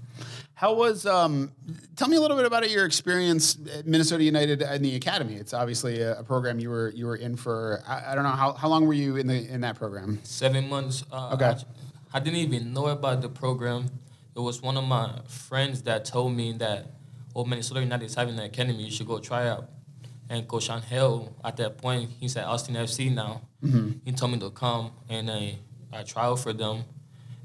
[0.53, 1.07] How was?
[1.07, 1.51] Um,
[1.95, 5.35] tell me a little bit about your experience at Minnesota United in the academy.
[5.35, 7.81] It's obviously a, a program you were you were in for.
[7.87, 10.19] I, I don't know how, how long were you in the in that program?
[10.23, 11.03] seven months.
[11.11, 11.45] Uh, Okay.
[11.45, 13.87] I, I didn't even know about the program.
[14.35, 16.87] It was one of my friends that told me that,
[17.35, 18.83] oh, Minnesota United is having an academy.
[18.83, 19.69] You should go try out.
[20.29, 23.41] And Coach Angel, at that point, he's at Austin FC now.
[24.05, 25.57] He told me to come, and I,
[25.91, 26.83] I tried out for them.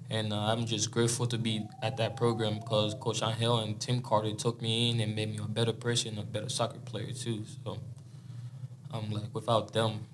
[0.08, 4.00] And uh, I'm just grateful to be at that program because Coach Angel and Tim
[4.02, 7.42] Carter took me in and made me a better person, a better soccer player too.
[7.64, 7.78] So
[8.92, 10.06] I'm like, without them,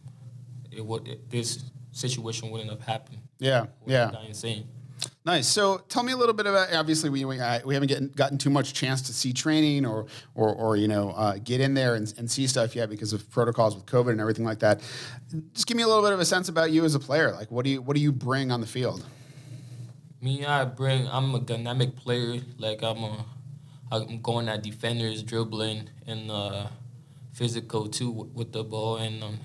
[0.70, 1.62] it would it, this
[1.92, 3.18] situation wouldn't have happened.
[3.38, 4.12] Yeah, yeah.
[4.26, 4.66] Insane.
[5.24, 5.48] Nice.
[5.48, 6.72] So tell me a little bit about.
[6.74, 10.76] Obviously, we we, we haven't gotten too much chance to see training or or, or
[10.76, 13.86] you know uh, get in there and, and see stuff yet because of protocols with
[13.86, 14.80] COVID and everything like that.
[15.54, 17.32] Just give me a little bit of a sense about you as a player.
[17.32, 19.04] Like, what do you what do you bring on the field?
[20.20, 21.08] Me, I bring.
[21.08, 22.40] I'm a dynamic player.
[22.58, 23.24] Like I'm a,
[23.90, 26.66] I'm going at defenders, dribbling, and uh,
[27.32, 29.38] physical too with the ball, and um,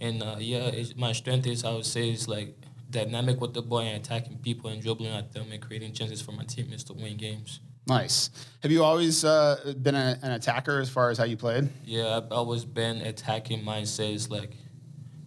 [0.00, 2.56] And uh, yeah, my strength is I would say is like
[2.90, 6.32] dynamic with the ball and attacking people and dribbling at them and creating chances for
[6.32, 7.60] my teammates to win games.
[7.86, 8.30] Nice.
[8.62, 11.68] Have you always uh, been a, an attacker as far as how you played?
[11.84, 14.52] Yeah, I've always been attacking mindset like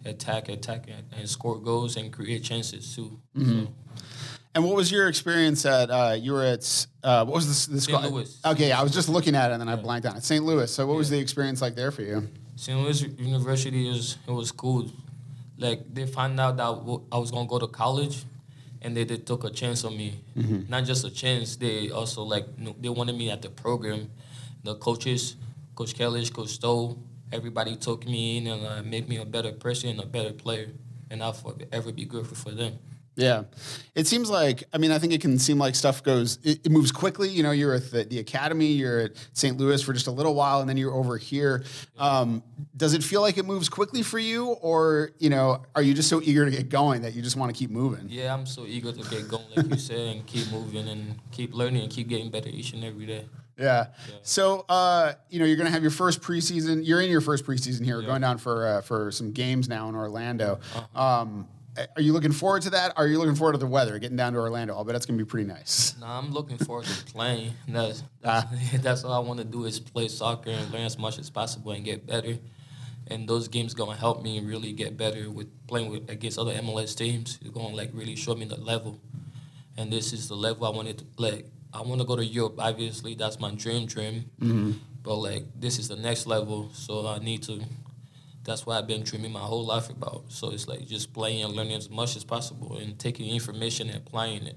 [0.04, 3.20] attack, attack, and, and score goals and create chances too.
[3.36, 3.66] Mhm.
[3.66, 3.72] So,
[4.54, 5.90] And what was your experience at?
[5.90, 7.66] Uh, you were at uh, what was this?
[7.66, 8.10] this St.
[8.10, 8.40] Louis.
[8.44, 10.24] Okay, I was just looking at it and then I blanked on it.
[10.24, 10.44] St.
[10.44, 10.68] Louis.
[10.72, 12.26] So what was the experience like there for you?
[12.56, 12.76] St.
[12.76, 14.90] Louis University is it was cool.
[15.58, 16.64] Like they found out that
[17.12, 18.24] I was gonna go to college,
[18.80, 20.20] and they, they took a chance on me.
[20.36, 20.68] Mhm.
[20.68, 22.46] Not just a chance, they also like
[22.80, 24.10] they wanted me at the program.
[24.62, 25.36] The coaches,
[25.74, 26.98] Coach Kalish, Coach Stowe,
[27.32, 30.68] everybody took me in and uh, made me a better person and a better player,
[31.10, 32.78] and I'll forever be grateful for them.
[33.18, 33.42] Yeah,
[33.96, 34.62] it seems like.
[34.72, 36.38] I mean, I think it can seem like stuff goes.
[36.44, 37.28] It, it moves quickly.
[37.28, 38.68] You know, you're at the, the academy.
[38.68, 39.56] You're at St.
[39.56, 41.64] Louis for just a little while, and then you're over here.
[41.98, 42.44] Um,
[42.76, 46.08] does it feel like it moves quickly for you, or you know, are you just
[46.08, 48.06] so eager to get going that you just want to keep moving?
[48.08, 51.52] Yeah, I'm so eager to get going, like you said, and keep moving and keep
[51.52, 53.26] learning and keep getting better each and every day.
[53.58, 53.88] Yeah.
[54.22, 56.86] So, uh, you know, you're going to have your first preseason.
[56.86, 59.96] You're in your first preseason here, going down for uh, for some games now in
[59.96, 60.60] Orlando.
[60.94, 61.48] Um,
[61.96, 62.92] are you looking forward to that?
[62.96, 64.74] Are you looking forward to the weather, getting down to Orlando?
[64.74, 65.94] I'll bet going to be pretty nice.
[66.00, 67.52] Nah, I'm looking forward to playing.
[67.66, 68.46] That's that's,
[68.82, 71.72] that's all I want to do is play soccer and learn as much as possible
[71.72, 72.38] and get better.
[73.08, 76.94] And those games gonna help me really get better with playing with against other MLS
[76.96, 77.38] teams.
[77.40, 79.00] It's gonna like really show me the level.
[79.76, 81.46] And this is the level I wanted to like.
[81.72, 82.56] I want to go to Europe.
[82.58, 84.30] Obviously, that's my dream dream.
[84.40, 84.74] Mhm.
[85.02, 87.60] But like this is the next level, so I need to.
[88.48, 90.24] That's what I've been dreaming my whole life about.
[90.32, 93.98] So it's like just playing and learning as much as possible and taking information and
[93.98, 94.56] applying it.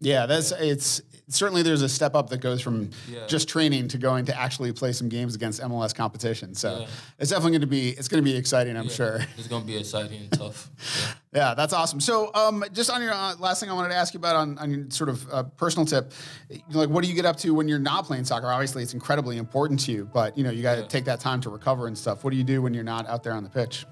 [0.00, 3.24] Yeah, that's it's certainly there's a step up that goes from Yeah.
[3.28, 6.56] just training to going to actually play some games against MLS competition.
[6.56, 6.86] So Yeah.
[7.20, 9.20] it's definitely going to be it's going to be exciting, I'm Yeah, sure.
[9.38, 10.68] It's gonna be exciting and tough.
[11.32, 12.00] Yeah, that's awesome.
[12.00, 14.58] So, um, just on your uh, last thing, I wanted to ask you about on,
[14.58, 16.10] on your sort of uh, personal tip,
[16.48, 18.48] you know, like what do you get up to when you're not playing soccer?
[18.48, 21.40] Obviously, it's incredibly important to you, but you know, you got to take that time
[21.42, 22.24] to recover and stuff.
[22.24, 23.86] What do you do when you're not out there on the pitch?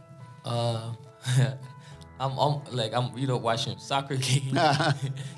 [0.44, 0.94] Uh,
[2.20, 4.58] I'm, I'm like I'm either watching soccer game,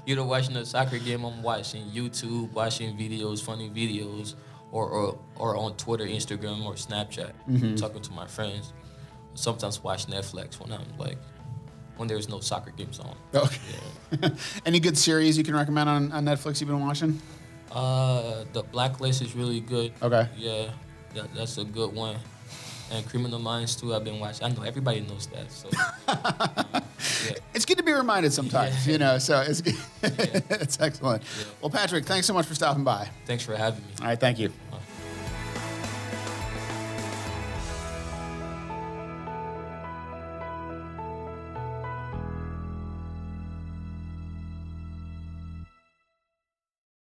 [0.07, 1.25] either watching a soccer game.
[1.25, 4.35] I'm watching YouTube, watching videos, funny videos,
[4.73, 7.77] or or, or on Twitter, Instagram, or Snapchat, Mhm.
[7.79, 8.73] talking to my friends.
[9.35, 11.19] Sometimes watch Netflix when I'm like
[11.97, 13.15] when there's no soccer games on.
[13.35, 14.33] Okay.
[14.67, 17.21] Any good series you can recommend on, on Netflix you've been watching?
[17.71, 19.93] Uh, the Blacklist is really good.
[20.03, 20.27] Okay.
[20.37, 20.71] Yeah,
[21.15, 22.17] that, that's a good one.
[22.93, 23.95] And Criminal Minds too.
[23.95, 24.45] I've been watching.
[24.45, 25.51] I know everybody knows that.
[25.53, 25.69] So
[27.55, 29.19] It's good to be reminded sometimes, you know.
[29.19, 29.61] So it's
[30.03, 31.23] it's excellent.
[31.61, 33.09] Well, Patrick, thanks so much for stopping by.
[33.27, 33.91] thanks for having me.
[34.01, 34.53] All right, thank you.